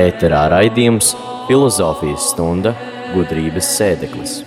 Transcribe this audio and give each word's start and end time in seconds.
Ēterā 0.00 0.46
raidījums 0.52 1.10
Filozofijas 1.48 2.30
stunda 2.32 2.72
gudrības 3.12 3.68
sēdeklis. 3.76 4.38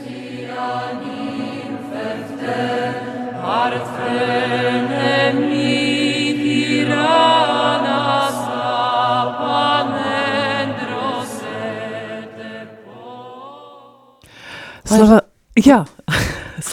Slava, 14.93 15.19
jā, 15.57 15.79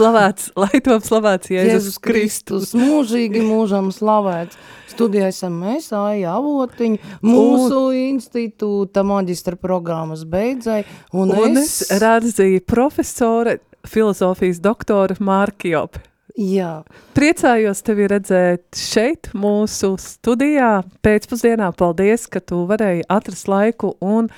slavēts, 0.01 0.51
lai 0.63 0.83
top 0.85 1.07
slavēts 1.07 1.53
Jēzus, 1.53 1.73
Jēzus 1.73 2.03
Kristus, 2.03 2.75
mūžīgi 2.77 3.45
mūžam 3.47 3.93
slavēts. 3.95 4.59
Studijā 4.91 5.31
esam 5.31 5.61
mēs, 5.63 5.93
Aija 5.95 6.35
Avotiņa, 6.41 7.21
mūsu 7.25 7.81
institūta 7.95 9.05
maģistra 9.07 9.57
programmas 9.61 10.27
beidzēji, 10.29 10.89
un, 11.15 11.31
un 11.31 11.61
es... 11.63 11.77
es 11.87 12.03
rādzīju 12.03 12.65
profesore, 12.69 13.61
filozofijas 13.89 14.61
doktora 14.61 15.17
Mārkijopi. 15.25 16.03
Jā, 16.41 16.81
Priecājos 17.17 17.83
tevi 17.85 18.07
redzēt 18.09 18.79
šeit, 18.79 19.29
mūsu 19.37 19.97
studijā, 20.01 20.81
pēcpusdienā. 21.05 21.73
Paldies, 21.77 22.29
ka 22.31 22.41
tu 22.41 22.63
varēji 22.71 23.05
atrast 23.13 23.51
laiku 23.51 23.97
un 24.01 24.31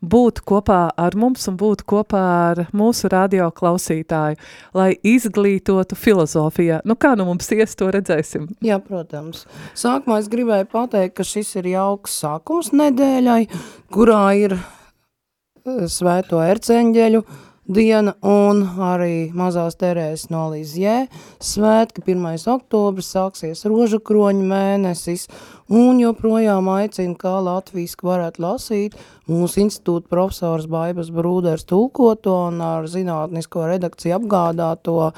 būt 0.00 0.42
kopā 0.46 0.88
ar 0.96 1.16
mums 1.18 1.48
un 1.50 1.56
būt 1.58 1.84
kopā 1.88 2.22
ar 2.50 2.62
mūsu 2.76 3.10
radio 3.12 3.48
klausītāju, 3.54 4.38
lai 4.76 4.90
izglītotu 5.02 5.98
filozofijā. 5.98 6.80
Nu, 6.88 6.96
kā 6.96 7.14
nu 7.18 7.26
mums 7.28 7.50
ies, 7.54 7.74
to 7.78 7.90
redzēsim. 7.94 8.48
jā, 8.64 8.78
protams. 8.82 9.46
Sākumā 9.78 10.20
es 10.22 10.30
gribēju 10.32 10.70
pateikt, 10.72 11.16
ka 11.18 11.26
šis 11.26 11.56
ir 11.60 11.72
jauks 11.74 12.18
sākums 12.22 12.72
nedēļai, 12.76 13.42
kurā 13.94 14.24
ir 14.38 14.56
eh, 14.58 15.86
svēto 15.90 16.42
erceņģeļu 16.44 17.24
diena 17.68 18.14
un 18.24 18.62
arī 18.80 19.28
mazās 19.36 19.76
terēs 19.78 20.28
no 20.32 20.46
Lizjē 20.52 21.06
svētki, 21.44 22.02
1. 22.02 22.24
oktobris 22.54 23.10
sāksies 23.12 23.66
rožu 23.68 24.00
kroņu 24.00 24.46
mēnesis 24.48 25.26
un 25.68 26.00
joprojām 26.00 26.70
aicina, 26.72 27.16
kā 27.18 27.36
latviski 27.44 28.08
varētu 28.08 28.44
lasīt 28.44 28.96
mūsu 29.28 29.66
institūta 29.66 30.08
profesors 30.08 30.68
Baibas 30.70 31.12
Brūders 31.12 31.68
tulkoto 31.68 32.38
un 32.48 32.62
ar 32.64 32.88
zinātnisko 32.88 33.68
redakciju 33.74 34.16
apgādāto 34.20 35.12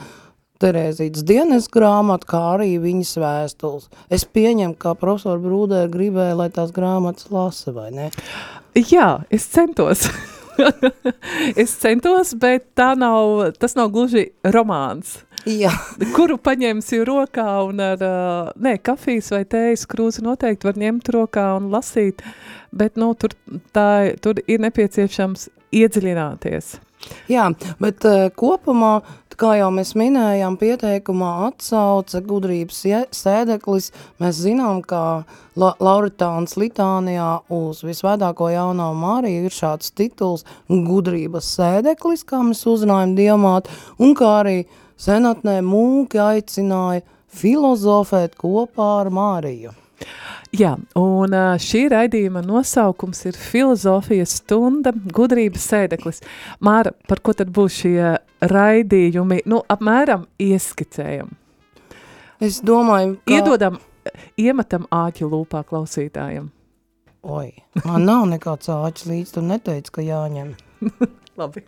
Terēzītas 0.60 1.22
dienas 1.24 1.70
grāmatu, 1.72 2.26
kā 2.28 2.40
arī 2.50 2.74
viņas 2.82 3.14
vēstules. 3.22 3.86
Es 4.12 4.26
pieņemu, 4.28 4.74
ka 4.76 4.92
profesora 4.92 5.40
Brūdēra 5.40 5.88
gribēja, 5.88 6.34
lai 6.36 6.50
tās 6.52 6.74
grāmatas 6.76 7.30
lasa, 7.32 7.72
vai 7.72 7.88
ne? 7.96 8.10
Jā, 8.76 9.22
es 9.32 9.48
centos. 9.48 10.04
es 11.62 11.74
centos, 11.80 12.34
bet 12.38 12.70
tā 12.78 12.92
nav, 12.98 13.50
tas 13.60 13.76
nav 13.78 13.90
gluži 13.94 14.30
romāns. 14.56 15.20
Jā. 15.48 15.72
Kuru 16.12 16.36
paņemsi 16.42 17.00
rokā 17.08 17.46
un 17.64 17.80
ar, 17.80 18.02
uh, 18.04 18.50
nē, 18.60 18.76
kafijas 18.84 19.30
vai 19.32 19.44
tējas 19.48 19.86
krūzi 19.88 20.24
noteikti 20.26 20.68
var 20.68 20.80
ņemt 20.80 21.08
rokā 21.16 21.46
un 21.56 21.70
lasīt, 21.72 22.20
bet, 22.76 23.00
nu, 23.00 23.14
tur, 23.16 23.32
tā, 23.72 24.12
tur 24.20 24.42
ir 24.44 24.60
nepieciešams 24.66 25.48
iedziļināties. 25.80 26.74
Jā, 27.32 27.46
bet 27.80 28.04
uh, 28.04 28.26
kopumā, 28.36 28.98
kā 29.40 29.54
jau 29.56 29.70
mēs 29.72 29.94
minējām, 29.96 30.56
pieteikumā 30.60 31.30
atsauce 31.48 32.20
gudrības 32.26 32.82
sēdeklis, 33.16 33.90
mēs 34.20 34.42
zinām, 34.44 34.82
ka 34.84 35.22
La 35.60 35.72
Lauritāns 35.82 36.56
Litānijā 36.60 37.30
uz 37.52 37.80
visvētāko 37.84 38.50
jauno 38.52 38.90
Mariju 38.96 39.48
ir 39.48 39.54
šāds 39.54 39.94
tituls 39.96 40.44
gudrības 40.68 41.48
sēdeklis, 41.56 42.24
kā 42.28 42.42
mēs 42.44 42.62
uzrunājam 42.68 43.16
diamātu, 43.18 43.72
un 44.00 44.14
kā 44.18 44.34
arī 44.42 44.58
senatnē 45.00 45.60
mūki 45.64 46.20
aicināja 46.20 47.04
filozofēt 47.40 48.36
kopā 48.40 48.92
ar 49.02 49.12
Mariju. 49.14 49.72
Jā, 50.50 50.72
un 50.98 51.34
šī 51.62 51.84
raidījuma 51.92 52.40
nosaukums 52.42 53.20
ir 53.30 53.36
filozofijas 53.38 54.32
stunda, 54.40 54.90
gudrības 55.14 55.68
sēdeklis. 55.70 56.24
Māra, 56.66 56.90
par 57.06 57.22
ko 57.22 57.36
tad 57.38 57.52
būs 57.54 57.76
šie 57.84 58.16
raidījumi? 58.50 59.44
Nu, 59.46 59.60
apmēram 59.70 60.26
ieskicējam. 60.42 61.30
Es 62.42 62.58
domāju, 62.66 63.20
ka... 63.22 63.36
Iedodam, 63.36 63.78
iemetam 64.40 64.88
āķu 64.90 65.30
lūpā 65.30 65.62
klausītājiem. 65.68 66.50
Oi, 67.30 67.50
man 67.84 68.08
nav 68.08 68.26
nekāds 68.32 68.72
āķis 68.72 69.06
līdz, 69.06 69.32
tu 69.36 69.46
neteici, 69.46 69.92
ka 69.94 70.02
jāņem. 70.02 70.54
Labi. 71.38 71.62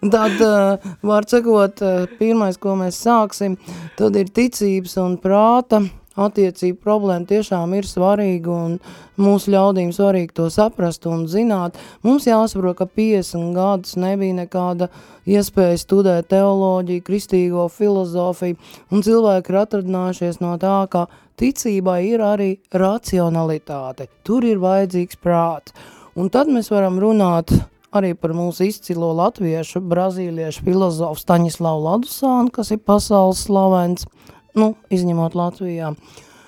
Tad, 0.00 0.36
uh, 0.38 0.92
var 1.04 1.26
sakot, 1.28 1.82
uh, 1.82 2.04
pirmais, 2.20 2.60
ko 2.60 2.76
mēs 2.78 3.00
sāksim, 3.02 3.58
tad 3.98 4.14
ir 4.20 4.30
ticības 4.32 4.94
un 5.02 5.18
prāta 5.20 5.82
attiecība 6.26 6.82
problēma 6.84 7.28
tiešām 7.28 7.74
ir 7.78 7.88
svarīga 7.88 8.52
un 8.52 8.76
mūsu 9.20 9.52
ļaudīm 9.54 9.92
svarīgi 9.94 10.34
to 10.36 10.48
saprast 10.52 11.06
un 11.10 11.26
zināt. 11.30 11.78
Mums 12.06 12.28
jāsaprot, 12.28 12.78
ka 12.78 12.86
50 12.86 13.54
gadus 13.56 13.96
nebija 14.00 14.36
nekāda 14.42 14.90
iespēja 15.28 15.80
studēt 15.80 16.30
teoloģiju, 16.32 17.06
kristīgo 17.06 17.66
filozofiju, 17.72 18.58
un 18.90 19.04
cilvēki 19.06 19.52
ir 19.52 19.60
atradinājušies 19.64 20.40
no 20.44 20.56
tā, 20.60 20.78
ka 20.92 21.06
ticībai 21.40 22.02
ir 22.10 22.24
arī 22.24 22.52
racionalitāte. 22.72 24.10
Tur 24.26 24.46
ir 24.48 24.60
vajadzīgs 24.62 25.20
prāts. 25.22 25.76
Un 26.18 26.28
tad 26.32 26.50
mēs 26.52 26.72
varam 26.72 26.98
runāt 27.00 27.52
arī 27.96 28.12
par 28.18 28.34
mūsu 28.36 28.68
izcilo 28.68 29.10
latviešu, 29.18 29.82
brazīliešu 29.90 30.64
filozofu 30.66 31.22
Staņislavu 31.22 31.86
Ladusānu, 31.86 32.52
kas 32.54 32.70
ir 32.74 32.82
pasaules 32.86 33.44
slavens, 33.46 34.06
nu, 34.58 34.74
izņemot 34.90 35.36
Latvijā. 35.38 35.94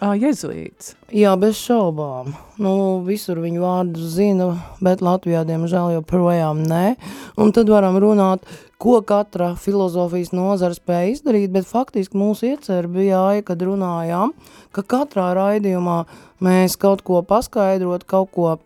Ā, 0.03 0.17
jezuīts. 0.19 0.97
Jā, 1.15 1.37
bez 1.39 1.61
šaubām. 1.63 2.33
Nu, 2.59 2.73
visur 3.07 3.39
viņu 3.39 3.61
vārdu 3.63 4.09
zinu, 4.11 4.49
bet 4.83 5.05
Latvijā, 5.05 5.45
diemžēl, 5.47 5.93
joprojām 6.01 6.65
nē. 6.67 6.97
Un 7.39 7.55
tad 7.55 7.71
varam 7.71 8.01
runāt, 8.03 8.43
ko 8.83 8.97
katra 9.07 9.53
filozofijas 9.63 10.33
nozara 10.35 10.75
spēja 10.75 11.13
izdarīt, 11.13 11.53
bet 11.55 11.71
faktiski 11.71 12.19
mūsu 12.19 12.51
iecer 12.51 12.91
bija, 12.91 13.21
ai, 13.31 13.45
kad 13.47 13.63
runājām, 13.63 14.35
ka 14.75 14.83
katrā 14.83 15.29
raidījumā 15.39 16.01
mēs 16.43 16.75
kaut 16.83 17.07
ko 17.07 17.23
paskaidrot, 17.23 18.03
kaut 18.11 18.35
ko 18.35 18.57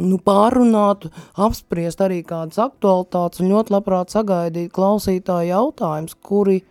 nu, 0.00 0.16
pārunāt, 0.24 1.10
apspriest 1.36 2.00
arī 2.00 2.22
kādas 2.24 2.56
aktualitātes 2.64 3.44
un 3.44 3.52
ļoti 3.52 3.76
labprāt 3.76 4.16
sagaidīt 4.16 4.72
klausītāju 4.72 5.52
jautājums, 5.52 6.16
kuri 6.16 6.62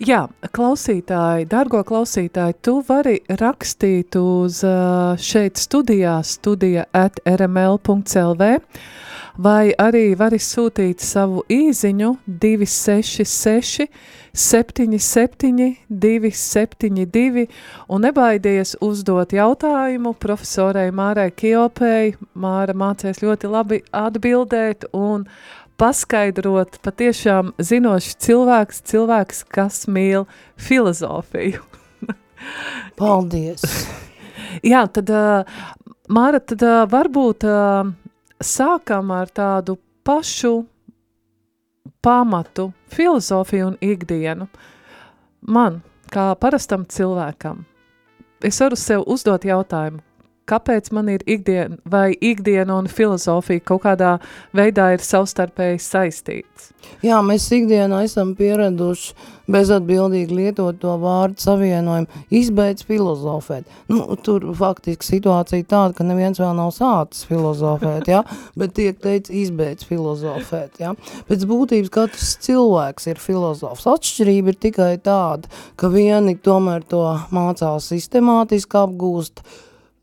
Jā, 0.00 0.24
klausītāji, 0.56 1.48
dargo 1.50 1.82
klausītāji, 1.86 2.58
tu 2.64 2.78
vari 2.88 3.18
rakstīt 3.40 4.16
uz 4.20 4.62
šeit 5.20 5.60
studijā, 5.60 6.20
studija 6.24 6.86
at 6.96 7.20
rml.lv, 7.26 8.50
vai 9.40 9.72
arī 9.78 10.06
vari 10.18 10.40
sūtīt 10.42 11.04
savu 11.04 11.44
īziņu 11.50 12.14
266 12.26 13.88
77 14.32 15.76
272 15.88 17.46
un 17.88 18.04
nebaidies 18.04 18.76
uzdot 18.84 19.34
jautājumu 19.34 20.14
profesorai 20.22 20.90
Mārai 20.94 21.30
Kiopei. 21.34 22.14
Māra 22.38 22.76
mācēs 22.76 23.22
ļoti 23.24 23.50
labi 23.50 23.80
atbildēt 23.90 24.86
un 24.94 25.26
paskaidrot 25.80 26.76
patiešām 26.84 27.54
zinošs 27.56 28.18
cilvēks, 28.20 28.82
cilvēks, 28.90 29.44
kas 29.48 29.86
mīl 29.88 30.26
filozofiju. 30.60 31.64
paldies. 33.00 33.64
Jā, 34.66 34.84
tad, 34.92 35.10
ā, 35.10 35.44
Māra, 36.10 36.40
tad 36.42 36.64
ā, 36.66 36.82
varbūt 36.90 37.46
ā, 37.46 37.60
sākam 38.42 39.12
ar 39.14 39.30
tādu 39.30 39.76
pašu 40.06 40.64
pamatu 42.02 42.70
filozofiju 42.90 43.72
un 43.72 43.78
ikdienu. 43.84 44.48
Man, 45.40 45.80
kā 46.12 46.32
parastam 46.40 46.84
cilvēkam, 46.88 47.62
es 48.44 48.58
varu 48.60 48.78
sev 48.80 49.06
uzdot 49.06 49.46
jautājumu, 49.46 50.02
kāpēc 50.50 50.90
man 50.96 51.08
ir 51.14 51.24
ikdiena, 51.26 51.78
vai 51.84 52.10
ikdiena 52.14 52.80
un 52.80 52.90
filozofija 52.90 53.64
kaut 53.72 53.84
kādā 53.86 54.16
veidā 54.56 54.90
ir 54.96 55.04
savstarpēji 55.04 55.82
saistīts? 55.84 56.70
Jā, 57.04 57.20
mēs 57.24 57.46
ikdienā 57.54 58.02
esam 58.04 58.32
pieraduši 58.36 59.14
bezatbildīgi 59.50 60.36
lietot 60.36 60.78
to 60.82 60.92
vārdu 61.00 61.40
savienojumu, 61.42 62.20
izbeidz 62.34 62.84
filozofēt. 62.88 63.68
Nu, 63.90 64.04
tur 64.24 64.44
faktiski 64.56 65.06
situācija 65.06 65.66
tāda, 65.70 65.96
ka 65.96 66.06
neviens 66.06 66.40
vēl 66.40 66.52
nav 66.58 66.72
sācis 66.76 67.26
filozofēt, 67.30 68.10
ja? 68.10 68.22
bet 68.60 68.76
tiek 68.76 69.00
teicis 69.02 69.46
izbeidz 69.46 69.86
filozofēt. 69.88 70.80
Ja? 70.82 70.94
Pēc 71.28 71.46
būtības 71.50 71.92
katrs 71.94 72.34
cilvēks 72.46 73.10
ir 73.12 73.22
filozofs. 73.22 73.88
Atšķirība 73.90 74.54
ir 74.54 74.60
tikai 74.68 74.92
tāda, 75.04 75.50
ka 75.80 75.90
vieni 75.92 76.36
tomēr 76.36 76.86
to 76.90 77.04
mācās 77.34 77.90
sistemātiski 77.90 78.80
apgūst, 78.84 79.44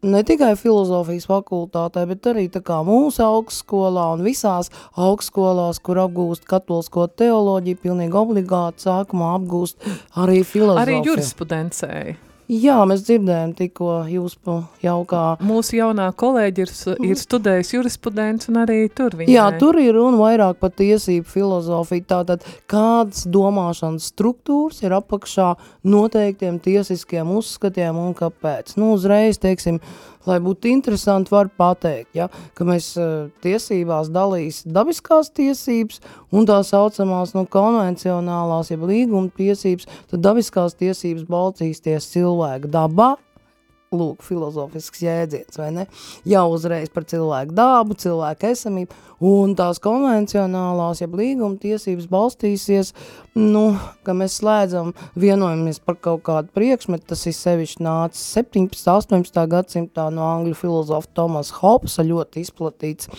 ne 0.05 0.21
tikai 0.23 0.53
filozofijas 0.59 1.25
fakultātē, 1.29 2.05
bet 2.09 2.29
arī 2.29 2.47
mūsu 2.87 3.23
augstskolā 3.23 4.13
un 4.15 4.23
visās 4.25 4.69
augstskolās, 4.95 5.79
kur 5.79 5.97
apgūst 6.05 6.45
katolisko 6.45 7.07
teoloģiju, 7.07 7.81
pilnīgi 7.81 8.13
obligāti 8.13 8.87
sākumā 8.87 9.33
apgūst 9.39 9.77
arī 10.15 10.43
filozofiju. 10.43 10.85
Arī 10.85 11.01
jurisprudencēji. 11.05 12.17
Jā, 12.47 12.77
mēs 12.87 13.01
dzirdējām 13.03 13.51
tikko 13.57 13.93
jūs 14.07 14.37
jaukā. 14.79 15.23
Mūsu 15.43 15.75
jaunā 15.81 16.05
kolēģi 16.15 16.63
ir, 16.63 16.71
ir 17.09 17.19
studējis 17.19 17.73
jurisprudents 17.75 18.47
un 18.47 18.61
arī 18.61 18.77
tur 18.87 19.17
viņai. 19.19 19.33
Jā, 19.35 19.49
tur 19.59 19.75
ir 19.81 19.97
runa 19.97 20.15
vairāk 20.21 20.61
par 20.61 20.71
tiesību 20.79 21.27
filozofiju, 21.27 22.05
tātad 22.07 22.45
kādas 22.71 23.25
domāšanas 23.27 24.07
struktūras 24.13 24.79
ir 24.85 24.95
apakšā 24.95 25.49
noteiktiem 25.91 26.61
tiesiskiem 26.63 27.35
uzskatiem 27.35 27.99
un 27.99 28.15
kāpēc. 28.15 28.77
Nu, 28.79 28.93
uzreiz, 28.95 29.41
teiksim, 29.43 29.81
lai 30.27 30.39
būtu 30.43 30.69
interesanti, 30.71 31.33
var 31.33 31.49
pateikt, 31.59 32.11
ja, 32.17 32.29
ka 32.57 32.67
mēs 32.67 32.91
uh, 32.99 33.29
tiesībās 33.43 34.11
dalīs 34.13 34.63
dabiskās 34.65 35.31
tiesības 35.35 36.01
un 36.31 36.47
tā 36.49 36.59
saucamās 36.67 37.33
nu, 37.37 37.45
konvencionālās, 37.51 38.71
jeb 38.73 38.87
līguma 38.87 39.31
tiesības, 39.37 39.87
tad 40.11 40.25
dabiskās 40.25 40.77
tiesības 40.79 41.27
balcīsties 41.31 42.11
cilvēka 42.13 42.71
dabā, 42.73 43.15
lūk, 43.95 44.23
filozofisks 44.25 45.01
jēdziens, 45.05 45.57
vai 45.59 45.69
ne? 45.71 45.85
Jau 46.27 46.45
uzreiz 46.51 46.89
par 46.91 47.05
cilvēku 47.07 47.55
dābu, 47.55 47.95
cilvēku 47.99 48.49
esamību, 48.49 48.97
un 49.27 49.55
tās 49.57 49.79
konvencionālās, 49.83 51.01
jeb 51.01 51.15
līguma 51.17 51.55
tiesības 51.61 52.09
balstīsies, 52.11 52.93
nu, 53.39 53.63
ka 54.03 54.15
mēs 54.17 54.39
slēdzam, 54.41 54.93
vienojamies 55.19 55.79
par 55.79 55.99
kaut 56.03 56.25
kādu 56.27 56.51
priekšmetu, 56.57 57.07
tas 57.13 57.25
ir 57.29 57.37
sevišķi 57.37 57.85
nācis 57.87 58.25
17. 58.35 58.75
18. 58.97 59.43
gadsimtā 59.55 60.09
no 60.13 60.27
angļu 60.35 60.57
filozofa 60.59 61.13
Thomas 61.15 61.53
Hobbesa 61.61 62.05
ļoti 62.07 62.43
izplatīts 62.43 63.11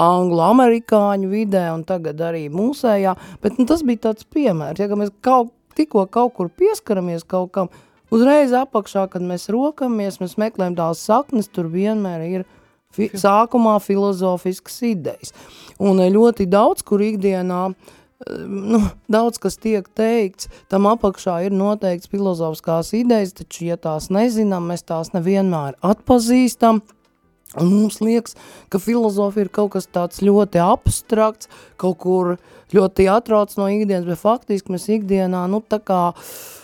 anglo-amerikāņu 0.00 1.30
vidē, 1.32 1.66
un 1.74 1.82
tagad 1.88 2.20
arī 2.24 2.46
mūsējā, 2.52 3.16
bet 3.42 3.58
nu, 3.58 3.66
tas 3.68 3.82
bija 3.86 4.08
tāds 4.08 4.26
piemērs, 4.32 4.80
ja, 4.80 4.88
ka 4.90 4.98
mēs 4.98 5.12
kaut, 5.24 5.52
tikko 5.76 6.06
kaut 6.12 6.36
kur 6.38 6.52
pieskaramies 6.62 7.26
kaut 7.28 7.52
kam, 7.54 7.72
Uzreiz 8.12 8.52
apakšā, 8.52 9.06
kad 9.08 9.24
mēs 9.24 9.48
rokamies, 9.52 10.18
mēs 10.20 10.36
meklējam 10.40 10.76
tās 10.76 11.00
saknes, 11.06 11.48
tur 11.48 11.70
vienmēr 11.72 12.26
ir 12.26 12.44
fi 12.92 13.08
sākumā 13.08 13.78
filozofiskas 13.80 14.82
idejas. 14.90 15.32
Un 15.80 16.02
eh, 16.02 16.12
ļoti 16.12 16.44
daudz, 16.52 16.84
kur 16.84 17.00
ikdienā 17.00 17.62
eh, 17.72 18.42
nu, 18.44 18.82
daudz, 19.08 19.40
kas 19.40 19.56
tiek 19.56 19.88
teikts, 19.96 20.50
tam 20.68 20.90
apakšā 20.92 21.38
ir 21.46 21.56
noteikts 21.56 22.12
filozofiskās 22.12 22.92
idejas, 23.00 23.32
taču, 23.40 23.70
ja 23.70 23.80
tās 23.80 24.10
nezinām, 24.12 24.68
mēs 24.68 24.84
tās 24.92 25.14
nevienmēr 25.16 25.80
atpazīstam, 25.80 26.84
un 27.56 27.72
mums 27.72 28.02
liekas, 28.04 28.36
ka 28.68 28.76
filozofija 28.80 29.48
ir 29.48 29.54
kaut 29.56 29.72
kas 29.78 29.88
tāds 29.88 30.20
ļoti 30.20 30.60
abstrakts, 30.60 31.48
kaut 31.80 32.02
kur 32.04 32.34
ļoti 32.76 33.08
atrauc 33.08 33.56
no 33.56 33.72
ikdienas, 33.72 34.04
bet 34.04 34.20
faktiski 34.20 34.76
mēs 34.76 34.90
ikdienā, 35.00 35.46
nu, 35.48 35.64
tā 35.64 35.80
kā, 35.80 36.10
uh, 36.12 36.58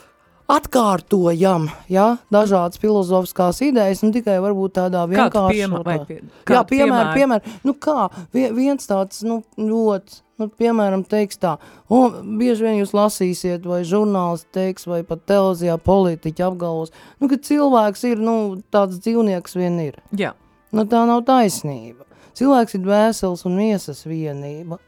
atkārtojam 0.48 1.68
ja, 1.92 2.06
dažādas 2.32 2.80
filozofiskās 2.80 3.60
idejas, 3.66 4.00
un 4.06 4.14
tikai 4.14 4.38
varbūt 4.42 4.78
tādā 4.78 5.04
vienkārši... 5.10 5.58
Piemēr, 5.58 6.06
pie, 6.08 6.16
jā, 6.54 6.62
piemēr, 6.70 7.10
piemēr, 7.16 7.52
nu 7.68 7.74
kā, 7.76 8.08
viens 8.32 8.88
tāds, 8.88 9.20
nu, 9.28 9.42
ļoti, 9.60 10.22
nu, 10.40 10.48
piemēram, 10.60 11.04
teiks 11.08 11.40
tā, 11.42 11.58
un 11.92 12.34
bieži 12.40 12.64
vien 12.64 12.80
jūs 12.80 12.96
lasīsiet, 12.96 13.68
vai 13.68 13.82
žurnālisti 13.88 14.48
teiks, 14.56 14.88
vai 14.88 15.02
pat 15.06 15.26
televizijā 15.28 15.76
politiķi 15.84 16.48
apgalvos, 16.48 16.96
nu, 17.20 17.28
ka 17.28 17.40
cilvēks 17.50 18.08
ir, 18.08 18.24
nu, 18.24 18.38
tāds 18.72 19.02
dzīvnieks 19.04 19.58
vien 19.60 19.80
ir. 19.84 20.00
Jā. 20.16 20.32
Nu, 20.72 20.88
tā 20.88 21.04
nav 21.08 21.26
taisnība. 21.28 22.08
Cilvēks 22.38 22.76
ir 22.76 22.84
dvēseles 22.84 23.44
un 23.48 23.56
miesas 23.58 24.04
vienība. 24.06 24.80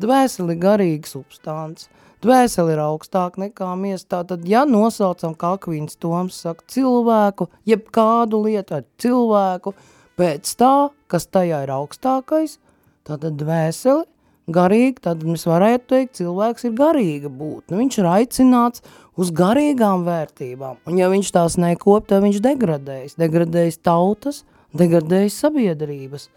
Dvēseli 0.00 0.56
garīga 0.60 1.10
substance. 1.10 1.90
Dvēseli 2.22 2.76
ir 2.76 2.80
augstāk 2.84 3.36
nekā 3.42 3.72
miesa. 3.80 4.06
Tātad, 4.16 4.44
ja 4.46 4.62
nosaucam, 4.68 5.34
kā 5.34 5.56
Akvīns 5.56 5.98
Toms 5.98 6.38
saka, 6.44 6.62
cilvēku, 6.70 7.48
jeb 7.66 7.88
kādu 7.94 8.44
lietu 8.44 8.78
ar 8.78 8.86
cilvēku, 9.02 9.74
pēc 10.20 10.54
tā, 10.60 10.74
kas 11.10 11.26
tajā 11.26 11.64
ir 11.66 11.72
augstākais, 11.74 12.60
tātad 13.08 13.34
dvēseli, 13.40 14.06
garīgi, 14.52 15.00
tad 15.02 15.24
mēs 15.26 15.48
varētu 15.50 15.88
teikt, 15.92 16.14
cilvēks 16.20 16.68
ir 16.68 16.76
garīga 16.78 17.30
būtne. 17.30 17.80
Viņš 17.80 17.98
ir 17.98 18.08
aicināts 18.12 18.84
uz 19.18 19.32
garīgām 19.34 20.06
vērtībām. 20.06 20.78
Un 20.86 20.98
ja 21.02 21.10
viņš 21.12 21.32
tās 21.34 21.58
nekop, 21.60 22.06
tad 22.10 22.24
viņš 22.24 22.38
degradējas. 22.44 23.18
Degradējas 23.20 23.82
tautas, 23.82 24.42
degradējas 24.78 25.42
sabiedrības. 25.42 26.28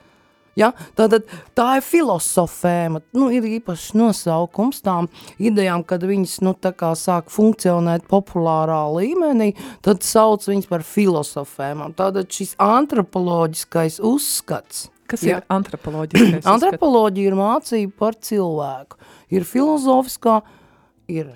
Ja? 0.59 0.71
Tātad 0.95 1.27
tā 1.57 1.67
ir 1.79 1.85
filosofēma, 1.85 3.01
nu, 3.17 3.27
ir 3.35 3.45
īpašs 3.57 3.91
nosaukums 3.99 4.81
tām 4.85 5.09
idejām, 5.35 5.83
kad 5.87 6.03
viņas 6.07 6.39
nu, 6.47 6.55
tā 6.55 6.71
kā 6.75 6.93
sāk 6.99 7.31
funkcionēt 7.33 8.07
populārā 8.11 8.81
līmenī, 8.95 9.51
tad 9.85 10.05
sauc 10.07 10.47
viņas 10.47 10.69
par 10.71 10.85
filosofēmām. 10.87 11.95
Tātad 11.99 12.31
šis 12.31 12.55
antropoloģiskais 12.61 13.99
uzskats. 14.03 14.89
Kas 15.05 15.21
ja? 15.21 15.37
ir 15.37 15.43
antropoloģiskais 15.53 16.47
Antropoloģija 16.49 17.29
ir 17.29 17.35
mācība 17.37 17.93
par 17.99 18.15
cilvēku. 18.25 18.97
Ir 19.37 19.43
filozofiskā, 19.45 20.39
ir 21.11 21.27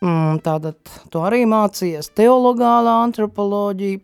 mm, 0.00 0.40
tātad 0.46 0.78
to 1.12 1.26
arī 1.26 1.42
mācījies 1.50 2.08
teologālā 2.16 3.02
antropoloģija, 3.08 4.00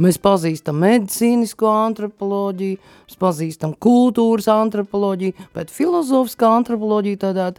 Mēs 0.00 0.16
pazīstam 0.22 0.78
medicīnisko 0.80 1.68
antropoloģiju, 1.68 2.78
mēs 3.08 3.18
pazīstam 3.20 3.74
kultūras 3.76 4.48
antropoloģiju, 4.48 5.50
bet 5.52 5.72
filozofiskā 5.72 6.48
antropoloģija 6.62 7.20
tādā 7.26 7.50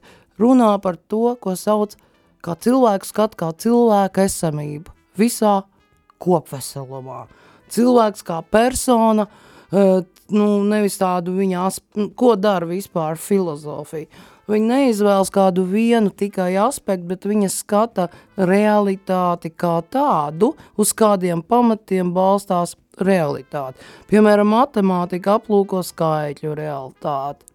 runā 0.41 0.71
par 0.81 0.97
to, 0.97 1.35
ko 1.41 1.53
sauc 1.59 1.94
kā 2.44 2.57
cilvēku 2.57 3.07
skat, 3.07 3.38
kā 3.38 3.51
cilvēka 3.53 4.25
esamību 4.25 4.94
visā 5.19 5.62
kopveselumā. 6.24 7.27
Cilvēks 7.74 8.25
kā 8.25 8.41
persona, 8.50 9.27
eh, 9.71 10.01
nu, 10.30 10.47
nevis 10.63 10.97
tādu 10.97 11.38
viņa, 11.38 11.69
ko 12.15 12.35
dara 12.35 12.65
vispār 12.65 13.18
filozofija. 13.18 14.07
Viņa 14.51 14.68
neizvēlas 14.68 15.31
kādu 15.31 15.63
vienu 15.69 16.12
tikai 16.12 16.51
aspektu, 16.60 17.07
bet 17.13 17.28
viņa 17.30 17.50
skata 17.51 18.10
realitāti 18.36 19.54
kā 19.56 19.78
tādu, 19.94 20.52
uz 20.76 20.92
kādiem 20.92 21.45
pamatiem 21.47 22.12
balstās 22.16 22.76
realitāte. 23.00 23.80
Piemēram, 24.12 24.52
matemātika 24.52 25.38
aplūko 25.40 25.80
skaitļu 25.88 26.54
realitāti. 26.59 27.47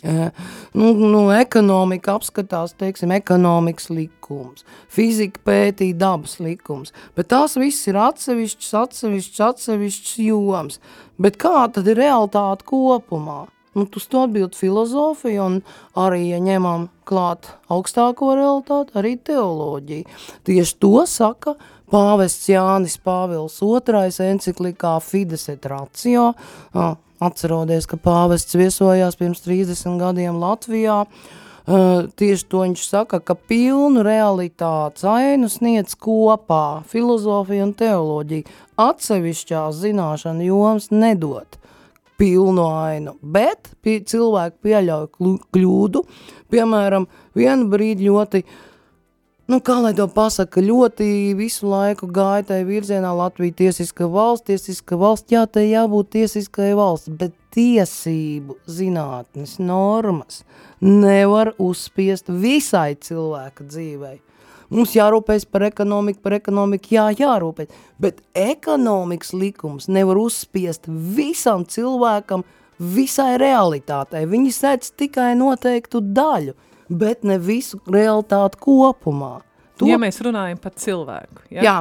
E, 0.00 0.30
nu, 0.72 0.94
nu, 0.94 1.26
ekonomika 1.34 2.14
apskatās, 2.16 2.72
teiksim, 2.80 3.10
ekonomikas 3.12 3.90
likums, 3.92 4.64
fizika 4.88 5.42
pētīja 5.44 5.98
dabas 6.00 6.38
likums, 6.40 6.94
bet 7.18 7.28
tās 7.34 7.58
viss 7.60 7.90
ir 7.90 7.98
atsevišķs, 8.00 8.70
atsevišķs, 8.80 9.42
atsevišķs 9.50 10.14
joms. 10.24 10.80
Bet 11.20 11.36
kā 11.42 11.66
tad 11.74 11.90
ir 11.90 12.00
realitāte 12.00 12.64
kopumā? 12.70 13.42
Nu, 13.74 13.86
uz 13.96 14.06
to 14.10 14.24
atbild 14.26 14.56
filozofija 14.58 15.44
un 15.46 15.60
arī, 15.94 16.24
ja 16.32 16.40
ņemam 16.42 16.88
klāt 17.06 17.52
augstāko 17.70 18.32
realitāti, 18.34 18.96
arī 18.98 19.12
teoloģija. 19.22 20.08
Tieši 20.46 20.74
to 20.82 21.04
saka 21.06 21.54
pāvests 21.90 22.48
Jānis 22.50 22.96
Pāvils 22.98 23.60
II 23.62 24.10
enciklikā 24.26 24.96
Fides 25.04 25.46
et 25.52 25.66
Ratio. 25.70 26.32
Atceroties, 27.20 27.86
ka 27.86 28.00
pāvests 28.00 28.58
viesojās 28.58 29.18
pirms 29.20 29.44
30 29.44 30.00
gadiem 30.00 30.40
Latvijā, 30.42 31.04
tieši 32.18 32.46
to 32.50 32.64
viņš 32.64 32.88
saka, 32.88 33.20
ka 33.22 33.36
pilnu 33.36 34.02
realitātes 34.02 35.06
ainu 35.06 35.46
sniedz 35.52 35.94
kopā 35.94 36.82
filozofija 36.90 37.68
un 37.68 37.76
teoloģija. 37.78 38.58
Atsevišķās 38.80 39.78
zināšana 39.84 40.48
joms 40.48 40.90
nedot 40.90 41.59
pilnu 42.20 42.66
ainu, 42.68 43.16
bet 43.22 43.72
pie, 43.80 44.00
cilvēki 44.04 44.58
pieļauj 44.66 45.06
kļūdu, 45.56 46.04
piemēram, 46.52 47.08
vienu 47.38 47.70
brīdi 47.72 48.10
ļoti 48.10 48.44
nu, 49.50 49.58
kā 49.64 49.80
lai 49.82 49.92
to 49.98 50.06
pasaka, 50.12 50.62
ļoti 50.62 51.06
visu 51.38 51.66
laiku 51.70 52.06
gāja 52.12 52.44
tajā 52.52 52.66
virzienā 52.68 53.10
Latvija 53.16 53.56
tiesiska 53.64 54.06
valsts, 54.10 54.46
tiesiska 54.50 54.98
valsts, 55.00 55.32
jā, 55.32 55.42
tai 55.50 55.66
jābūt 55.72 56.12
tiesiskai 56.14 56.70
valsts, 56.78 57.10
bet 57.10 57.34
tiesību 57.54 58.60
zinātnes 58.70 59.56
normas 59.58 60.44
nevar 60.84 61.54
uzspiest 61.58 62.30
visai 62.30 62.94
cilvēka 62.94 63.66
dzīvei. 63.66 64.20
Mums 64.70 64.94
jārūpēs 64.94 65.48
par 65.50 65.66
ekonomiku, 65.66 66.22
par 66.22 66.38
ekonomiku, 66.38 66.94
jā, 66.94 67.08
jārūpēs, 67.18 67.70
bet 67.98 68.22
ekonomikas 68.38 69.34
likums 69.34 69.88
nevar 69.90 70.20
uzspiest 70.22 70.86
visam 70.86 71.66
cilvēkam, 71.66 72.46
visai 72.80 73.34
realitātei. 73.42 74.24
Viņi 74.30 74.52
sēdz 74.56 74.92
tikai 75.02 75.32
noteiktu 75.38 76.02
daļu– 76.14 76.56
bet 76.90 77.24
ne 77.24 77.38
visu 77.38 77.80
realitāti 77.90 78.58
kopumā. 78.60 79.38
To... 79.78 79.88
Ja 79.88 79.96
mēs 80.00 80.20
runājam 80.24 80.58
par 80.60 80.74
cilvēku, 80.76 81.46
ja? 81.54 81.62
jā, 81.64 81.76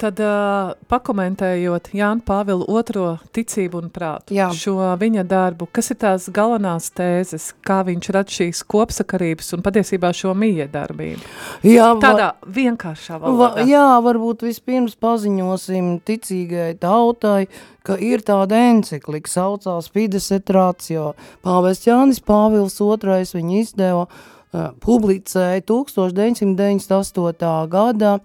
Tad 0.00 0.16
uh, 0.24 0.70
pakomentējot 0.88 1.90
Jānu 1.92 2.22
Pāvilu 2.24 2.64
otro 2.72 3.18
ticību 3.36 3.82
un 3.82 3.90
prātu, 3.92 4.32
Jā. 4.32 4.46
šo 4.56 4.94
viņa 4.96 5.26
darbu, 5.28 5.66
kas 5.68 5.92
ir 5.92 5.98
tās 6.00 6.30
galvenās 6.32 6.88
tēzes, 6.96 7.50
kā 7.66 7.82
viņš 7.84 8.08
rad 8.16 8.32
šīs 8.32 8.62
kopsakarības 8.70 9.52
un 9.58 9.64
patiesībā 9.66 10.08
šo 10.16 10.32
mīja 10.38 10.70
darbību? 10.72 11.20
Jā, 11.68 11.90
Tādā 12.00 12.30
va, 12.32 12.52
vienkāršā 12.56 13.20
valodā. 13.20 13.60
Va, 13.60 13.68
jā, 13.68 13.84
varbūt 14.06 14.46
vispirms 14.48 14.96
paziņosim 15.04 15.92
ticīgai 16.08 16.72
tautai, 16.80 17.52
ka 17.84 18.00
ir 18.00 18.24
tāda 18.24 18.56
enciklika, 18.70 19.28
saucās 19.28 19.92
Fides 19.92 20.32
et 20.32 20.48
ratio. 20.48 21.12
Pāvests 21.44 21.84
Jānis 21.90 22.24
Pāvils 22.24 22.80
II 22.80 23.28
viņu 23.36 23.60
izdeva, 23.60 24.08
uh, 24.08 24.72
publicēja 24.80 25.60
1998. 25.68 27.68
gadā, 27.68 28.16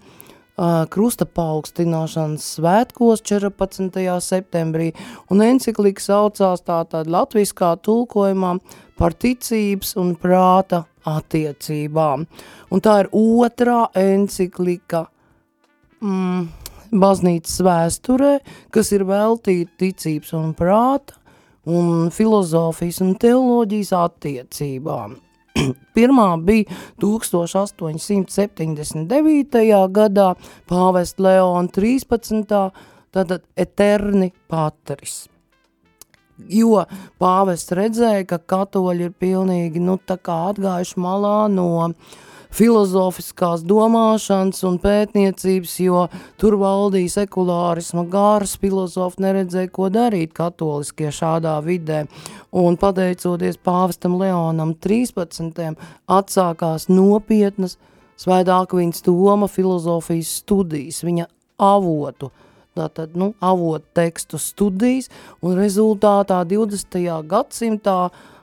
krusta 0.90 1.26
paaugstināšanas 1.28 2.46
svētkos 2.56 3.22
14. 3.28 4.00
septembrī, 4.24 4.92
un 5.30 5.42
enciklika 5.44 6.00
saucās 6.00 6.64
tātad 6.64 7.10
latviskā 7.12 7.74
tulkojumā 7.84 8.56
par 8.96 9.12
ticības 9.12 9.96
un 10.00 10.14
prāta 10.16 10.86
attiecībām. 11.06 12.24
Un 12.72 12.82
tā 12.82 13.02
ir 13.04 13.10
otrā 13.12 13.86
enciklika 14.00 15.04
mm, 16.00 16.48
baznīcas 16.96 17.60
vēsturē, 17.66 18.32
kas 18.72 18.92
ir 18.96 19.04
veltīta 19.08 19.84
ticības 19.84 20.32
un 20.40 20.56
prāta 20.56 21.20
un 21.66 22.08
filozofijas 22.14 23.02
un 23.02 23.14
teoloģijas 23.20 23.92
attiecībām. 23.98 25.16
Pirmā 25.96 26.36
bija 26.44 26.64
1879. 27.02 29.06
gadā 29.98 30.28
pāvest 30.68 31.20
Leona 31.22 31.68
13. 31.72 32.70
tātad 33.14 33.42
Eterni 33.56 34.32
Patris. 34.50 35.28
Jo 36.52 36.84
pāvests 37.20 37.72
redzēja, 37.72 38.24
ka 38.28 38.38
katoļi 38.38 39.04
ir 39.08 39.12
pilnīgi, 39.16 39.80
nu, 39.80 39.96
atgājuši 39.96 41.00
malā 41.00 41.48
no 41.48 41.92
filozofiskās 42.56 43.64
domāšanas 43.66 44.62
un 44.68 44.78
pētniecības, 44.80 45.74
jo 45.84 46.06
tur 46.40 46.56
valdīja 46.60 47.20
sekulārisma 47.20 48.06
gāras, 48.12 48.56
filozofi 48.60 49.24
neredzēja, 49.24 49.72
ko 49.72 49.90
darīt 49.92 50.32
katoliskie 50.36 51.10
šādā 51.12 51.58
vidē. 51.66 52.04
Un 52.56 52.78
pateicoties 52.80 53.60
pāvestam 53.60 54.16
Leonam 54.20 54.72
13. 54.80 55.76
atsākās 56.08 56.88
nopietnas 56.88 57.76
svētākvīns 58.20 59.04
Toma 59.04 59.48
filozofijas 59.52 60.32
studijas, 60.40 61.02
viņa 61.04 61.28
avotu, 61.60 62.30
tātad, 62.76 63.16
nu, 63.16 63.34
avotu 63.44 63.84
tekstu 63.96 64.40
studijas, 64.40 65.10
un 65.44 65.58
rezultātā 65.60 66.40
20. 66.48 67.04
gadsimtā 67.28 67.98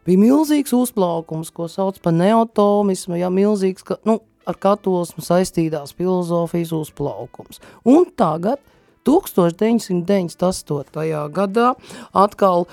bija 0.08 0.20
milzīgs 0.20 0.74
uzplaukums, 0.76 1.52
ko 1.54 1.68
sauc 1.72 2.00
par 2.04 2.14
neotomismu, 2.18 3.16
ja 3.20 3.30
milzīgs, 3.34 3.84
ka, 3.88 3.94
nu, 4.08 4.14
ar 4.48 4.56
katolismu 4.60 5.24
saistītās 5.24 5.94
filozofijas 5.98 6.72
uzplaukums. 6.76 7.62
Un 7.88 8.06
tagad, 8.18 8.60
1998. 9.08 11.32
gadā, 11.36 11.74
atkal, 12.16 12.68